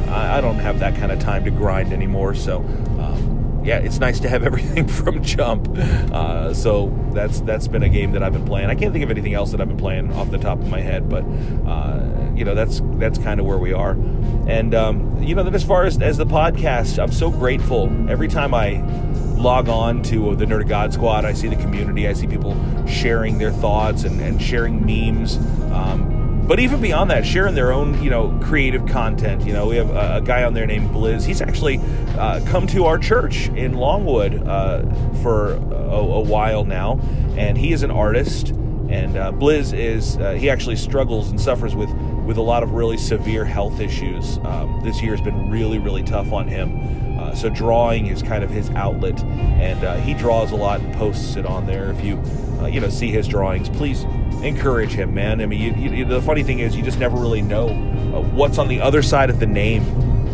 I, 0.10 0.38
I, 0.38 0.42
don't 0.42 0.60
have 0.60 0.80
that 0.80 0.96
kind 0.96 1.12
of 1.12 1.20
time 1.20 1.44
to 1.46 1.52
grind 1.52 1.94
anymore. 1.94 2.36
So 2.36 2.60
um, 2.60 3.62
yeah, 3.66 3.80
it's 3.80 4.00
nice 4.00 4.20
to 4.20 4.30
have 4.30 4.44
everything 4.46 4.88
from 4.88 5.24
jump. 5.24 5.68
Uh, 5.78 6.54
so 6.54 6.94
that's 7.14 7.42
that's 7.42 7.68
been 7.68 7.84
a 7.84 7.90
game 7.90 8.12
that 8.12 8.24
I've 8.24 8.34
been 8.34 8.46
playing. 8.46 8.70
I 8.70 8.76
can't 8.76 8.94
think 8.94 9.04
of 9.04 9.12
anything 9.12 9.34
else 9.34 9.52
that 9.52 9.62
I've 9.62 9.68
been 9.68 9.78
playing 9.78 10.14
off 10.14 10.32
the 10.32 10.38
top 10.38 10.60
of 10.60 10.70
my 10.70 10.82
head, 10.82 11.10
but 11.10 11.24
uh, 11.68 12.32
you 12.36 12.46
know 12.46 12.56
that's 12.56 12.82
that's 12.96 13.18
kind 13.18 13.40
of 13.40 13.46
where 13.46 13.58
we 13.58 13.74
are. 13.74 13.92
And 14.48 14.76
um, 14.76 15.22
you 15.22 15.34
know, 15.34 15.44
then 15.44 15.56
as 15.56 15.64
far 15.64 15.86
as 15.86 16.00
as 16.02 16.18
the 16.18 16.26
podcast, 16.26 17.02
I'm 17.02 17.12
so 17.12 17.32
grateful 17.32 17.92
every 18.10 18.28
time 18.28 18.54
I 18.54 18.84
log 19.36 19.68
on 19.68 20.02
to 20.04 20.36
the 20.36 20.46
Nerd 20.46 20.62
of 20.62 20.68
God 20.68 20.94
Squad, 20.94 21.26
I 21.26 21.34
see 21.34 21.48
the 21.48 21.56
community. 21.56 22.08
I 22.08 22.14
see 22.14 22.28
people 22.28 22.56
sharing 22.88 23.38
their 23.38 23.52
thoughts 23.52 24.04
and, 24.04 24.22
and 24.22 24.42
sharing 24.42 24.86
memes. 24.86 25.38
Um, 25.72 26.15
but 26.48 26.60
even 26.60 26.80
beyond 26.80 27.10
that, 27.10 27.26
sharing 27.26 27.56
their 27.56 27.72
own, 27.72 28.02
you 28.04 28.10
know, 28.10 28.38
creative 28.44 28.86
content. 28.86 29.46
You 29.46 29.54
know, 29.54 29.68
we 29.68 29.78
have 29.78 29.90
a, 29.90 30.18
a 30.18 30.22
guy 30.22 30.44
on 30.44 30.54
there 30.54 30.66
named 30.66 30.92
Blizz. 30.92 31.26
He's 31.26 31.42
actually 31.42 31.80
uh, 32.18 32.42
come 32.46 32.68
to 32.68 32.86
our 32.86 32.98
church 32.98 33.48
in 33.50 33.74
Longwood 33.74 34.48
uh, 34.48 34.84
for 35.22 35.54
a, 35.54 35.58
a, 35.58 36.22
while 36.22 36.64
now, 36.64 37.00
and 37.36 37.58
he 37.58 37.74
is 37.74 37.84
an 37.84 37.92
artist. 37.92 38.50
And 38.90 39.18
uh, 39.18 39.32
Blizz 39.32 39.78
is 39.78 40.18
uh, 40.18 40.34
he 40.34 40.50
actually 40.50 40.76
struggles 40.76 41.30
and 41.30 41.42
suffers 41.42 41.76
with 41.76 41.92
with 42.26 42.38
a 42.38 42.42
lot 42.42 42.64
of 42.64 42.72
really 42.72 42.98
severe 42.98 43.46
health 43.46 43.80
issues. 43.80 44.38
Um, 44.40 44.82
this 44.84 45.02
year 45.02 45.12
has 45.16 45.22
been 45.22 45.50
really, 45.50 45.80
really 45.80 46.04
tough 46.04 46.32
on 46.32 46.48
him. 46.48 47.05
Uh, 47.26 47.34
so 47.34 47.50
drawing 47.50 48.06
is 48.06 48.22
kind 48.22 48.44
of 48.44 48.52
his 48.52 48.70
outlet, 48.72 49.20
and 49.24 49.84
uh, 49.84 49.96
he 49.96 50.14
draws 50.14 50.52
a 50.52 50.56
lot 50.56 50.80
and 50.80 50.94
posts 50.94 51.36
it 51.36 51.46
on 51.46 51.66
there. 51.66 51.90
If 51.90 52.04
you, 52.04 52.18
uh, 52.60 52.68
you 52.68 52.80
know, 52.80 52.90
see 52.90 53.10
his 53.10 53.28
drawings, 53.28 53.68
please 53.68 54.04
encourage 54.44 54.92
him, 54.92 55.14
man. 55.14 55.42
I 55.42 55.48
mean, 55.48 55.60
you, 55.60 55.90
you, 55.90 56.06
the 56.06 56.22
funny 56.22 56.44
thing 56.44 56.60
is, 56.60 56.76
you 56.76 56.84
just 56.84 57.00
never 57.00 57.18
really 57.18 57.42
know 57.42 57.70
uh, 57.70 58.22
what's 58.22 58.60
on 58.60 58.68
the 58.68 58.80
other 58.80 59.02
side 59.02 59.32
of 59.32 59.40
the 59.40 59.48
name 59.48 59.84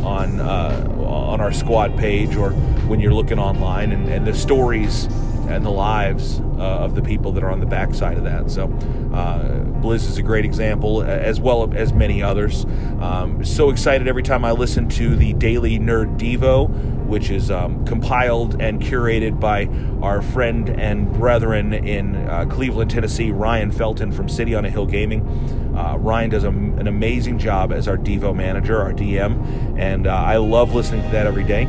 on 0.03 0.41
uh, 0.41 0.85
on 0.99 1.39
our 1.39 1.53
squad 1.53 1.97
page 1.97 2.35
or 2.35 2.51
when 2.89 2.99
you're 2.99 3.13
looking 3.13 3.39
online, 3.39 3.93
and, 3.93 4.09
and 4.09 4.27
the 4.27 4.33
stories 4.33 5.07
and 5.51 5.65
the 5.65 5.71
lives 5.71 6.39
uh, 6.39 6.83
of 6.83 6.95
the 6.95 7.01
people 7.01 7.31
that 7.33 7.43
are 7.43 7.51
on 7.51 7.59
the 7.59 7.65
backside 7.65 8.17
of 8.17 8.23
that. 8.23 8.49
So, 8.49 8.65
uh, 9.13 9.61
Blizz 9.81 10.07
is 10.07 10.17
a 10.17 10.23
great 10.23 10.45
example, 10.45 11.01
as 11.01 11.39
well 11.39 11.73
as 11.73 11.91
many 11.91 12.21
others. 12.21 12.65
Um, 12.99 13.43
so 13.43 13.71
excited 13.71 14.07
every 14.07 14.23
time 14.23 14.45
I 14.45 14.51
listen 14.51 14.87
to 14.89 15.15
the 15.15 15.33
Daily 15.33 15.79
Nerd 15.79 16.17
Devo, 16.19 16.69
which 17.07 17.29
is 17.29 17.49
um, 17.49 17.83
compiled 17.85 18.61
and 18.61 18.81
curated 18.81 19.39
by 19.39 19.65
our 20.01 20.21
friend 20.21 20.69
and 20.69 21.11
brethren 21.11 21.73
in 21.73 22.15
uh, 22.15 22.45
Cleveland, 22.45 22.91
Tennessee, 22.91 23.31
Ryan 23.31 23.71
Felton 23.71 24.11
from 24.11 24.29
City 24.29 24.55
on 24.55 24.65
a 24.65 24.69
Hill 24.69 24.85
Gaming. 24.85 25.27
Uh, 25.75 25.97
Ryan 25.97 26.29
does 26.29 26.43
a, 26.43 26.49
an 26.49 26.87
amazing 26.87 27.39
job 27.39 27.73
as 27.73 27.87
our 27.87 27.97
Devo 27.97 28.35
manager, 28.35 28.81
our 28.81 28.93
DM, 28.93 29.77
and 29.77 30.07
uh, 30.07 30.11
I 30.11 30.37
love 30.37 30.73
listening 30.73 31.01
to 31.03 31.09
that 31.09 31.25
every 31.25 31.43
day. 31.43 31.67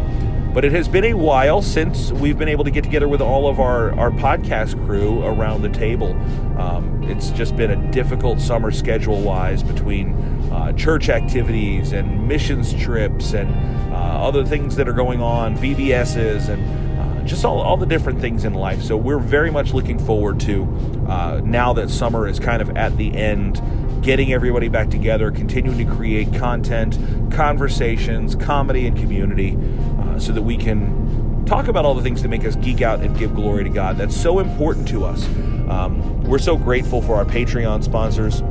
But 0.52 0.66
it 0.66 0.72
has 0.72 0.86
been 0.86 1.04
a 1.04 1.14
while 1.14 1.62
since 1.62 2.12
we've 2.12 2.38
been 2.38 2.48
able 2.48 2.64
to 2.64 2.70
get 2.70 2.84
together 2.84 3.08
with 3.08 3.22
all 3.22 3.48
of 3.48 3.58
our, 3.58 3.98
our 3.98 4.10
podcast 4.10 4.74
crew 4.84 5.24
around 5.24 5.62
the 5.62 5.70
table. 5.70 6.12
Um, 6.58 7.02
it's 7.04 7.30
just 7.30 7.56
been 7.56 7.70
a 7.70 7.90
difficult 7.90 8.40
summer 8.40 8.70
schedule 8.70 9.20
wise 9.22 9.62
between 9.62 10.14
uh, 10.52 10.72
church 10.74 11.08
activities 11.08 11.92
and 11.92 12.28
missions 12.28 12.74
trips 12.74 13.32
and 13.32 13.50
uh, 13.92 13.96
other 13.96 14.44
things 14.44 14.76
that 14.76 14.88
are 14.88 14.92
going 14.92 15.22
on, 15.22 15.56
VBSs, 15.56 16.48
and 16.50 17.00
uh, 17.00 17.26
just 17.26 17.44
all, 17.44 17.60
all 17.60 17.78
the 17.78 17.86
different 17.86 18.20
things 18.20 18.44
in 18.44 18.52
life. 18.52 18.82
So 18.82 18.96
we're 18.96 19.18
very 19.18 19.50
much 19.50 19.72
looking 19.72 19.98
forward 19.98 20.38
to 20.40 20.64
uh, 21.08 21.40
now 21.44 21.72
that 21.72 21.88
summer 21.88 22.28
is 22.28 22.38
kind 22.38 22.60
of 22.60 22.76
at 22.76 22.96
the 22.98 23.14
end 23.16 23.56
getting 24.02 24.32
everybody 24.32 24.68
back 24.68 24.90
together, 24.90 25.30
continuing 25.30 25.78
to 25.78 25.94
create 25.94 26.34
content, 26.34 26.98
conversations, 27.32 28.34
comedy, 28.34 28.86
and 28.86 28.98
community 28.98 29.56
uh, 30.00 30.18
so 30.18 30.32
that 30.32 30.42
we 30.42 30.56
can 30.56 31.44
talk 31.46 31.68
about 31.68 31.84
all 31.84 31.94
the 31.94 32.02
things 32.02 32.20
that 32.22 32.28
make 32.28 32.44
us 32.44 32.56
geek 32.56 32.82
out 32.82 33.00
and 33.00 33.16
give 33.18 33.34
glory 33.34 33.64
to 33.64 33.70
God. 33.70 33.96
That's 33.96 34.16
so 34.16 34.40
important 34.40 34.88
to 34.88 35.04
us. 35.04 35.26
Um, 35.68 36.22
we're 36.24 36.38
so 36.38 36.56
grateful 36.56 37.00
for 37.00 37.16
our 37.16 37.24
Patreon 37.24 37.82
sponsors. 37.84 38.42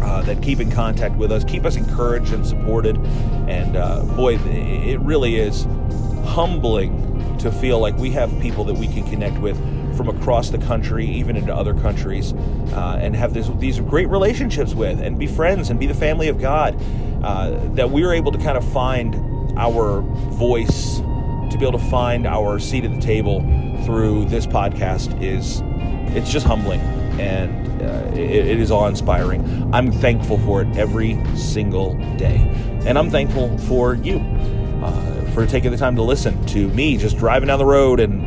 Uh, 0.00 0.22
that 0.22 0.40
keep 0.42 0.58
in 0.58 0.70
contact 0.70 1.16
with 1.16 1.30
us, 1.30 1.44
keep 1.44 1.66
us 1.66 1.76
encouraged 1.76 2.32
and 2.32 2.46
supported. 2.46 2.96
And 3.46 3.76
uh, 3.76 4.02
boy, 4.16 4.36
it 4.36 4.98
really 5.00 5.36
is 5.36 5.64
humbling 6.24 7.36
to 7.38 7.50
feel 7.52 7.78
like 7.78 7.96
we 7.98 8.10
have 8.12 8.30
people 8.40 8.64
that 8.64 8.74
we 8.74 8.86
can 8.86 9.04
connect 9.04 9.38
with 9.38 9.58
from 9.98 10.08
across 10.08 10.48
the 10.48 10.58
country, 10.58 11.04
even 11.04 11.36
into 11.36 11.54
other 11.54 11.74
countries, 11.74 12.32
uh, 12.72 12.98
and 13.02 13.14
have 13.14 13.34
this, 13.34 13.50
these 13.58 13.80
great 13.80 14.08
relationships 14.08 14.72
with, 14.72 15.00
and 15.00 15.18
be 15.18 15.26
friends 15.26 15.68
and 15.68 15.78
be 15.78 15.86
the 15.86 15.92
family 15.92 16.28
of 16.28 16.40
God. 16.40 16.80
Uh, 17.22 17.58
that 17.74 17.90
we 17.90 18.04
are 18.04 18.14
able 18.14 18.30
to 18.30 18.38
kind 18.38 18.56
of 18.56 18.64
find 18.72 19.16
our 19.58 20.02
voice, 20.30 20.98
to 21.50 21.56
be 21.58 21.66
able 21.66 21.76
to 21.76 21.84
find 21.86 22.26
our 22.26 22.60
seat 22.60 22.84
at 22.84 22.94
the 22.94 23.00
table 23.00 23.40
through 23.84 24.24
this 24.26 24.46
podcast 24.46 25.20
is 25.20 25.62
it's 26.16 26.30
just 26.30 26.46
humbling 26.46 26.80
and 27.18 27.82
uh, 27.82 28.10
it, 28.14 28.30
it 28.30 28.60
is 28.60 28.70
awe-inspiring. 28.70 29.74
I'm 29.74 29.90
thankful 29.90 30.38
for 30.38 30.62
it 30.62 30.76
every 30.76 31.18
single 31.36 31.94
day, 32.16 32.36
and 32.86 32.96
I'm 32.96 33.10
thankful 33.10 33.56
for 33.58 33.94
you 33.94 34.18
uh, 34.82 35.30
for 35.32 35.46
taking 35.46 35.70
the 35.70 35.76
time 35.76 35.96
to 35.96 36.02
listen 36.02 36.44
to 36.46 36.68
me 36.68 36.96
just 36.96 37.16
driving 37.18 37.48
down 37.48 37.58
the 37.58 37.66
road 37.66 37.98
and 37.98 38.17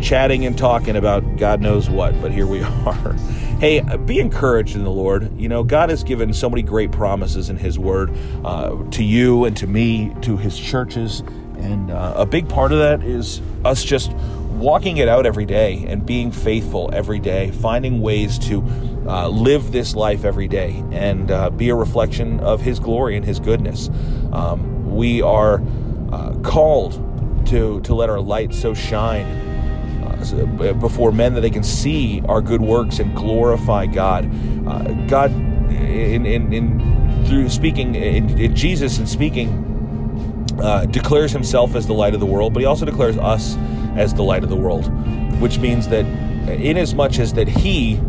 chatting 0.00 0.46
and 0.46 0.56
talking 0.56 0.96
about 0.96 1.36
God 1.36 1.60
knows 1.60 1.88
what, 1.90 2.20
but 2.20 2.32
here 2.32 2.46
we 2.46 2.62
are. 2.86 3.12
hey, 3.60 3.80
be 4.06 4.18
encouraged 4.18 4.76
in 4.76 4.84
the 4.84 4.90
Lord. 4.90 5.38
You 5.38 5.48
know, 5.48 5.62
God 5.62 5.90
has 5.90 6.02
given 6.02 6.32
so 6.32 6.48
many 6.48 6.62
great 6.62 6.92
promises 6.92 7.50
in 7.50 7.56
His 7.56 7.78
Word 7.78 8.10
uh, 8.44 8.82
to 8.92 9.04
you 9.04 9.44
and 9.44 9.56
to 9.58 9.66
me, 9.66 10.14
to 10.22 10.36
His 10.36 10.58
churches. 10.58 11.20
And 11.58 11.90
uh, 11.90 12.14
a 12.16 12.26
big 12.26 12.48
part 12.48 12.72
of 12.72 12.78
that 12.78 13.02
is 13.02 13.42
us 13.64 13.84
just 13.84 14.12
walking 14.60 14.98
it 14.98 15.08
out 15.08 15.26
every 15.26 15.46
day 15.46 15.84
and 15.86 16.04
being 16.04 16.30
faithful 16.30 16.90
every 16.92 17.18
day, 17.18 17.50
finding 17.50 18.00
ways 18.00 18.38
to 18.38 18.62
uh, 19.06 19.28
live 19.28 19.72
this 19.72 19.94
life 19.94 20.24
every 20.24 20.48
day 20.48 20.84
and 20.92 21.30
uh, 21.30 21.50
be 21.50 21.68
a 21.70 21.74
reflection 21.74 22.40
of 22.40 22.60
His 22.60 22.78
glory 22.78 23.16
and 23.16 23.24
His 23.24 23.40
goodness. 23.40 23.90
Um, 24.32 24.94
we 24.94 25.22
are 25.22 25.62
uh, 26.12 26.34
called 26.42 26.94
to, 27.46 27.80
to 27.82 27.94
let 27.94 28.10
our 28.10 28.20
light 28.20 28.54
so 28.54 28.74
shine 28.74 29.49
before 30.80 31.12
men 31.12 31.34
that 31.34 31.40
they 31.40 31.50
can 31.50 31.62
see 31.62 32.22
our 32.28 32.40
good 32.40 32.60
works 32.60 32.98
and 32.98 33.14
glorify 33.14 33.86
God. 33.86 34.30
Uh, 34.66 34.92
God, 35.06 35.30
in, 35.70 36.26
in, 36.26 36.52
in, 36.52 37.24
through 37.26 37.48
speaking 37.48 37.94
in, 37.94 38.38
in 38.38 38.54
Jesus 38.54 38.98
and 38.98 39.08
speaking, 39.08 39.66
uh, 40.60 40.84
declares 40.86 41.32
himself 41.32 41.74
as 41.74 41.86
the 41.86 41.94
light 41.94 42.14
of 42.14 42.20
the 42.20 42.26
world, 42.26 42.52
but 42.52 42.60
he 42.60 42.66
also 42.66 42.84
declares 42.84 43.16
us 43.18 43.56
as 43.96 44.14
the 44.14 44.22
light 44.22 44.42
of 44.42 44.50
the 44.50 44.56
world, 44.56 44.86
which 45.40 45.58
means 45.58 45.88
that 45.88 46.04
inasmuch 46.48 47.18
as 47.18 47.32
that 47.34 47.48
he 47.48 48.00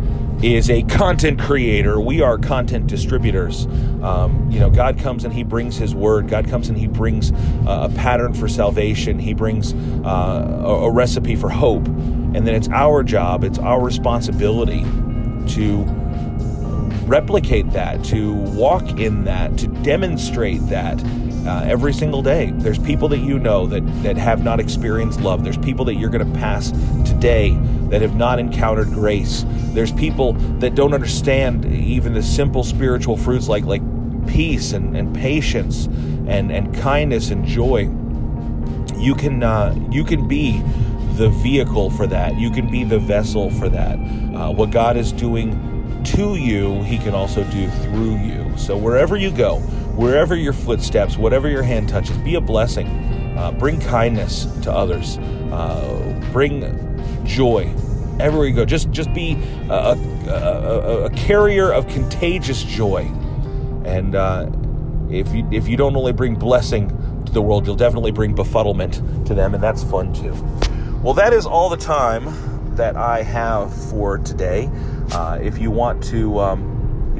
is 0.42 0.68
a 0.70 0.82
content 0.82 1.40
creator. 1.40 2.00
We 2.00 2.20
are 2.20 2.36
content 2.36 2.88
distributors. 2.88 3.66
Um, 4.02 4.50
you 4.50 4.58
know, 4.58 4.70
God 4.70 4.98
comes 4.98 5.24
and 5.24 5.32
He 5.32 5.44
brings 5.44 5.76
His 5.76 5.94
word. 5.94 6.28
God 6.28 6.48
comes 6.48 6.68
and 6.68 6.76
He 6.76 6.88
brings 6.88 7.32
uh, 7.32 7.88
a 7.90 7.94
pattern 7.94 8.34
for 8.34 8.48
salvation. 8.48 9.18
He 9.18 9.34
brings 9.34 9.72
uh, 10.04 10.62
a, 10.64 10.68
a 10.68 10.90
recipe 10.90 11.36
for 11.36 11.48
hope. 11.48 11.86
And 11.86 12.46
then 12.46 12.54
it's 12.54 12.68
our 12.70 13.04
job, 13.04 13.44
it's 13.44 13.58
our 13.58 13.80
responsibility 13.80 14.82
to 15.54 15.84
replicate 17.06 17.70
that, 17.72 18.02
to 18.04 18.32
walk 18.32 18.98
in 18.98 19.24
that, 19.24 19.56
to 19.58 19.68
demonstrate 19.68 20.66
that 20.68 21.02
uh, 21.46 21.62
every 21.66 21.92
single 21.92 22.22
day. 22.22 22.50
There's 22.54 22.78
people 22.78 23.08
that 23.08 23.18
you 23.18 23.38
know 23.38 23.66
that, 23.66 23.80
that 24.02 24.16
have 24.16 24.42
not 24.42 24.60
experienced 24.60 25.20
love. 25.20 25.44
There's 25.44 25.58
people 25.58 25.84
that 25.86 25.96
you're 25.96 26.10
going 26.10 26.26
to 26.26 26.38
pass 26.38 26.70
today 27.04 27.50
that 27.92 28.00
have 28.00 28.16
not 28.16 28.38
encountered 28.38 28.88
grace. 28.88 29.44
There's 29.74 29.92
people 29.92 30.32
that 30.60 30.74
don't 30.74 30.94
understand 30.94 31.66
even 31.66 32.14
the 32.14 32.22
simple 32.22 32.64
spiritual 32.64 33.18
fruits 33.18 33.48
like, 33.48 33.64
like 33.64 33.82
peace 34.26 34.72
and, 34.72 34.96
and 34.96 35.14
patience 35.14 35.90
and, 36.26 36.50
and 36.50 36.74
kindness 36.74 37.30
and 37.30 37.44
joy. 37.44 37.80
You 38.96 39.14
can, 39.14 39.42
uh, 39.42 39.76
you 39.90 40.04
can 40.04 40.26
be 40.26 40.62
the 41.16 41.28
vehicle 41.42 41.90
for 41.90 42.06
that. 42.06 42.38
You 42.38 42.50
can 42.50 42.70
be 42.70 42.82
the 42.82 42.98
vessel 42.98 43.50
for 43.50 43.68
that. 43.68 43.96
Uh, 43.96 44.50
what 44.50 44.70
God 44.70 44.96
is 44.96 45.12
doing 45.12 46.02
to 46.14 46.36
you, 46.36 46.82
He 46.84 46.96
can 46.96 47.12
also 47.12 47.44
do 47.44 47.68
through 47.82 48.16
you. 48.20 48.56
So 48.56 48.74
wherever 48.74 49.18
you 49.18 49.30
go, 49.30 49.58
wherever 49.96 50.34
your 50.34 50.54
footsteps, 50.54 51.18
whatever 51.18 51.46
your 51.46 51.62
hand 51.62 51.90
touches, 51.90 52.16
be 52.18 52.36
a 52.36 52.40
blessing. 52.40 52.86
Uh, 53.36 53.52
bring 53.52 53.78
kindness 53.80 54.46
to 54.62 54.72
others. 54.72 55.18
Uh, 55.52 56.18
bring 56.32 56.88
joy 57.26 57.70
everywhere 58.20 58.46
you 58.46 58.54
go. 58.54 58.64
Just 58.64 58.90
just 58.90 59.12
be 59.12 59.36
a, 59.68 59.96
a, 60.28 61.04
a 61.04 61.10
carrier 61.10 61.72
of 61.72 61.86
contagious 61.88 62.62
joy. 62.62 63.10
And 63.84 64.14
uh, 64.14 64.50
if 65.10 65.34
you 65.34 65.48
if 65.50 65.68
you 65.68 65.76
don't 65.76 65.96
only 65.96 66.12
bring 66.12 66.34
blessing 66.34 66.88
to 67.26 67.32
the 67.32 67.42
world, 67.42 67.66
you'll 67.66 67.76
definitely 67.76 68.12
bring 68.12 68.34
befuddlement 68.34 69.26
to 69.26 69.34
them, 69.34 69.54
and 69.54 69.62
that's 69.62 69.82
fun 69.84 70.12
too. 70.12 70.32
Well, 71.02 71.14
that 71.14 71.32
is 71.32 71.46
all 71.46 71.68
the 71.68 71.76
time 71.76 72.24
that 72.76 72.96
I 72.96 73.22
have 73.22 73.74
for 73.90 74.18
today. 74.18 74.70
Uh, 75.12 75.38
if 75.42 75.58
you 75.58 75.70
want 75.70 76.02
to, 76.04 76.38
um, 76.38 76.71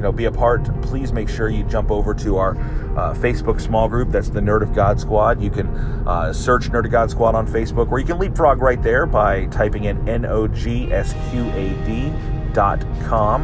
know, 0.03 0.11
be 0.11 0.25
a 0.25 0.31
part, 0.31 0.63
please 0.83 1.11
make 1.11 1.27
sure 1.27 1.49
you 1.49 1.63
jump 1.63 1.89
over 1.89 2.13
to 2.13 2.37
our 2.37 2.51
uh, 2.51 3.13
Facebook 3.15 3.59
small 3.59 3.89
group. 3.89 4.09
That's 4.09 4.29
the 4.29 4.39
Nerd 4.39 4.61
of 4.61 4.73
God 4.73 4.99
Squad. 4.99 5.41
You 5.41 5.49
can 5.49 5.67
uh, 6.07 6.31
search 6.31 6.69
Nerd 6.71 6.85
of 6.85 6.91
God 6.91 7.09
Squad 7.09 7.33
on 7.33 7.47
Facebook, 7.47 7.91
or 7.91 7.99
you 7.99 8.05
can 8.05 8.19
leapfrog 8.19 8.61
right 8.61 8.81
there 8.83 9.05
by 9.05 9.45
typing 9.47 9.85
in 9.85 10.07
N 10.07 10.25
O 10.25 10.47
G 10.47 10.91
S 10.91 11.13
Q 11.31 11.49
A 11.51 11.69
D 11.85 12.13
dot 12.53 12.85
com, 13.05 13.43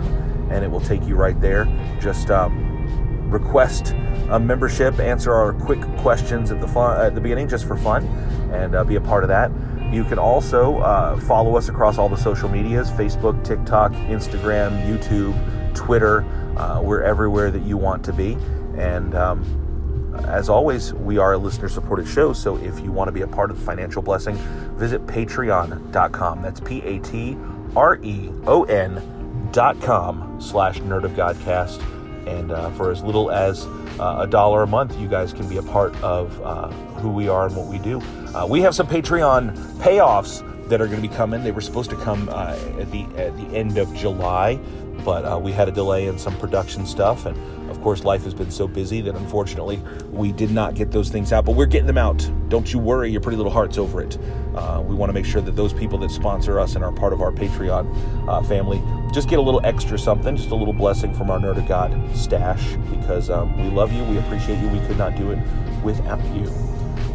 and 0.51 0.63
it 0.63 0.69
will 0.69 0.81
take 0.81 1.03
you 1.05 1.15
right 1.15 1.39
there. 1.41 1.65
Just 1.99 2.29
um, 2.29 3.31
request 3.31 3.95
a 4.29 4.39
membership, 4.39 4.99
answer 4.99 5.33
our 5.33 5.53
quick 5.53 5.81
questions 5.97 6.51
at 6.51 6.61
the 6.61 6.67
fun, 6.67 6.99
at 7.03 7.15
the 7.15 7.21
beginning, 7.21 7.47
just 7.47 7.65
for 7.65 7.77
fun, 7.77 8.05
and 8.53 8.75
uh, 8.75 8.83
be 8.83 8.95
a 8.95 9.01
part 9.01 9.23
of 9.23 9.29
that. 9.29 9.51
You 9.91 10.03
can 10.03 10.19
also 10.19 10.77
uh, 10.79 11.19
follow 11.21 11.55
us 11.57 11.69
across 11.69 11.97
all 11.97 12.09
the 12.09 12.17
social 12.17 12.47
medias 12.47 12.91
Facebook, 12.91 13.43
TikTok, 13.43 13.91
Instagram, 13.93 14.85
YouTube, 14.85 15.33
Twitter. 15.73 16.23
Uh, 16.59 16.81
we're 16.83 17.01
everywhere 17.01 17.49
that 17.51 17.63
you 17.63 17.77
want 17.77 18.03
to 18.03 18.11
be. 18.11 18.33
And 18.77 19.15
um, 19.15 20.15
as 20.27 20.49
always, 20.49 20.93
we 20.93 21.17
are 21.17 21.33
a 21.33 21.37
listener 21.37 21.69
supported 21.69 22.07
show. 22.07 22.33
So 22.33 22.57
if 22.57 22.79
you 22.81 22.91
want 22.91 23.07
to 23.07 23.11
be 23.13 23.21
a 23.21 23.27
part 23.27 23.49
of 23.49 23.59
the 23.59 23.65
financial 23.65 24.01
blessing, 24.01 24.35
visit 24.75 25.05
patreon.com. 25.07 26.41
That's 26.41 26.59
P 26.59 26.81
A 26.81 26.99
T 26.99 27.37
R 27.75 27.95
E 28.03 28.29
O 28.45 28.63
N 28.63 29.49
dot 29.51 29.79
com 29.81 30.39
slash 30.41 30.79
nerd 30.81 31.03
of 31.05 31.11
Godcast. 31.11 31.81
And 32.27 32.51
uh, 32.51 32.69
for 32.71 32.91
as 32.91 33.01
little 33.01 33.31
as 33.31 33.65
uh, 33.99 34.17
a 34.19 34.27
dollar 34.27 34.63
a 34.63 34.67
month, 34.67 34.99
you 34.99 35.07
guys 35.07 35.33
can 35.33 35.47
be 35.47 35.57
a 35.57 35.63
part 35.63 35.95
of 36.03 36.39
uh, 36.41 36.67
who 36.99 37.09
we 37.09 37.29
are 37.29 37.47
and 37.47 37.55
what 37.55 37.67
we 37.67 37.79
do. 37.79 38.01
Uh, 38.35 38.45
we 38.47 38.61
have 38.61 38.75
some 38.75 38.85
Patreon 38.85 39.55
payoffs 39.77 40.45
that 40.69 40.81
are 40.81 40.87
going 40.87 41.01
to 41.01 41.07
be 41.07 41.13
coming. 41.13 41.43
They 41.43 41.51
were 41.51 41.61
supposed 41.61 41.89
to 41.89 41.95
come 41.95 42.29
uh, 42.29 42.57
at 42.79 42.91
the 42.91 43.03
at 43.17 43.35
the 43.37 43.57
end 43.57 43.77
of 43.77 43.93
July, 43.95 44.59
but 45.03 45.25
uh, 45.25 45.39
we 45.39 45.51
had 45.51 45.67
a 45.67 45.71
delay 45.71 46.07
in 46.07 46.17
some 46.17 46.37
production 46.37 46.85
stuff, 46.85 47.25
and 47.25 47.37
of 47.69 47.81
course, 47.81 48.03
life 48.03 48.23
has 48.23 48.33
been 48.33 48.51
so 48.51 48.67
busy 48.67 49.01
that 49.01 49.15
unfortunately 49.15 49.81
we 50.11 50.31
did 50.31 50.51
not 50.51 50.75
get 50.75 50.91
those 50.91 51.09
things 51.09 51.31
out. 51.31 51.45
But 51.45 51.55
we're 51.55 51.65
getting 51.65 51.87
them 51.87 51.97
out. 51.97 52.29
Don't 52.49 52.71
you 52.73 52.79
worry, 52.79 53.11
your 53.11 53.21
pretty 53.21 53.37
little 53.37 53.51
hearts 53.51 53.77
over 53.77 54.01
it. 54.01 54.17
Uh, 54.55 54.83
we 54.85 54.95
want 54.95 55.09
to 55.09 55.13
make 55.13 55.25
sure 55.25 55.41
that 55.41 55.55
those 55.55 55.73
people 55.73 55.97
that 55.99 56.11
sponsor 56.11 56.59
us 56.59 56.75
and 56.75 56.83
are 56.83 56.91
part 56.91 57.13
of 57.13 57.21
our 57.21 57.31
Patreon 57.31 58.27
uh, 58.27 58.41
family 58.43 58.81
just 59.13 59.29
get 59.29 59.39
a 59.39 59.41
little 59.41 59.61
extra 59.63 59.97
something, 59.97 60.35
just 60.35 60.49
a 60.49 60.55
little 60.55 60.73
blessing 60.73 61.13
from 61.13 61.29
our 61.29 61.39
Nerd 61.39 61.57
of 61.57 61.67
God 61.67 61.91
stash 62.15 62.75
because 62.91 63.29
um, 63.29 63.55
we 63.57 63.69
love 63.69 63.91
you, 63.93 64.03
we 64.03 64.17
appreciate 64.17 64.59
you, 64.59 64.67
we 64.69 64.79
could 64.87 64.97
not 64.97 65.15
do 65.15 65.31
it 65.31 65.39
without 65.83 66.23
you. 66.35 66.45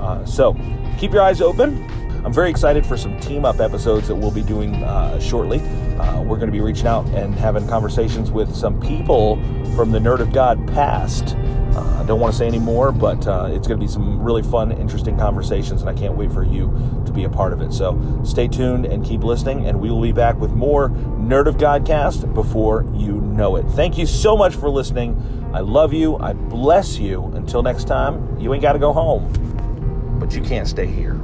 Uh, 0.00 0.24
so 0.24 0.56
keep 0.98 1.12
your 1.12 1.22
eyes 1.22 1.40
open. 1.40 2.03
I'm 2.24 2.32
very 2.32 2.48
excited 2.48 2.86
for 2.86 2.96
some 2.96 3.20
team 3.20 3.44
up 3.44 3.60
episodes 3.60 4.08
that 4.08 4.14
we'll 4.14 4.30
be 4.30 4.42
doing 4.42 4.76
uh, 4.76 5.20
shortly. 5.20 5.60
Uh, 5.98 6.22
we're 6.22 6.38
going 6.38 6.48
to 6.48 6.52
be 6.52 6.62
reaching 6.62 6.86
out 6.86 7.06
and 7.08 7.34
having 7.34 7.68
conversations 7.68 8.30
with 8.30 8.56
some 8.56 8.80
people 8.80 9.36
from 9.76 9.90
the 9.90 9.98
Nerd 9.98 10.20
of 10.20 10.32
God 10.32 10.66
past. 10.68 11.36
Uh, 11.36 12.00
I 12.00 12.06
don't 12.06 12.20
want 12.20 12.32
to 12.32 12.38
say 12.38 12.46
any 12.46 12.58
more, 12.58 12.92
but 12.92 13.26
uh, 13.26 13.50
it's 13.50 13.68
going 13.68 13.78
to 13.78 13.86
be 13.86 13.92
some 13.92 14.22
really 14.22 14.42
fun, 14.42 14.72
interesting 14.72 15.18
conversations, 15.18 15.82
and 15.82 15.90
I 15.90 15.92
can't 15.92 16.16
wait 16.16 16.32
for 16.32 16.44
you 16.44 16.68
to 17.04 17.12
be 17.12 17.24
a 17.24 17.28
part 17.28 17.52
of 17.52 17.60
it. 17.60 17.74
So 17.74 18.22
stay 18.24 18.48
tuned 18.48 18.86
and 18.86 19.04
keep 19.04 19.22
listening, 19.22 19.66
and 19.66 19.78
we 19.78 19.90
will 19.90 20.00
be 20.00 20.12
back 20.12 20.36
with 20.36 20.52
more 20.52 20.88
Nerd 20.88 21.46
of 21.46 21.58
Godcast 21.58 22.32
before 22.32 22.86
you 22.94 23.20
know 23.20 23.56
it. 23.56 23.66
Thank 23.72 23.98
you 23.98 24.06
so 24.06 24.34
much 24.34 24.54
for 24.54 24.70
listening. 24.70 25.50
I 25.52 25.60
love 25.60 25.92
you. 25.92 26.16
I 26.16 26.32
bless 26.32 26.96
you. 26.96 27.24
Until 27.34 27.62
next 27.62 27.86
time, 27.86 28.40
you 28.40 28.54
ain't 28.54 28.62
got 28.62 28.72
to 28.72 28.78
go 28.78 28.94
home, 28.94 29.30
but 30.18 30.34
you 30.34 30.40
can't 30.40 30.66
stay 30.66 30.86
here. 30.86 31.20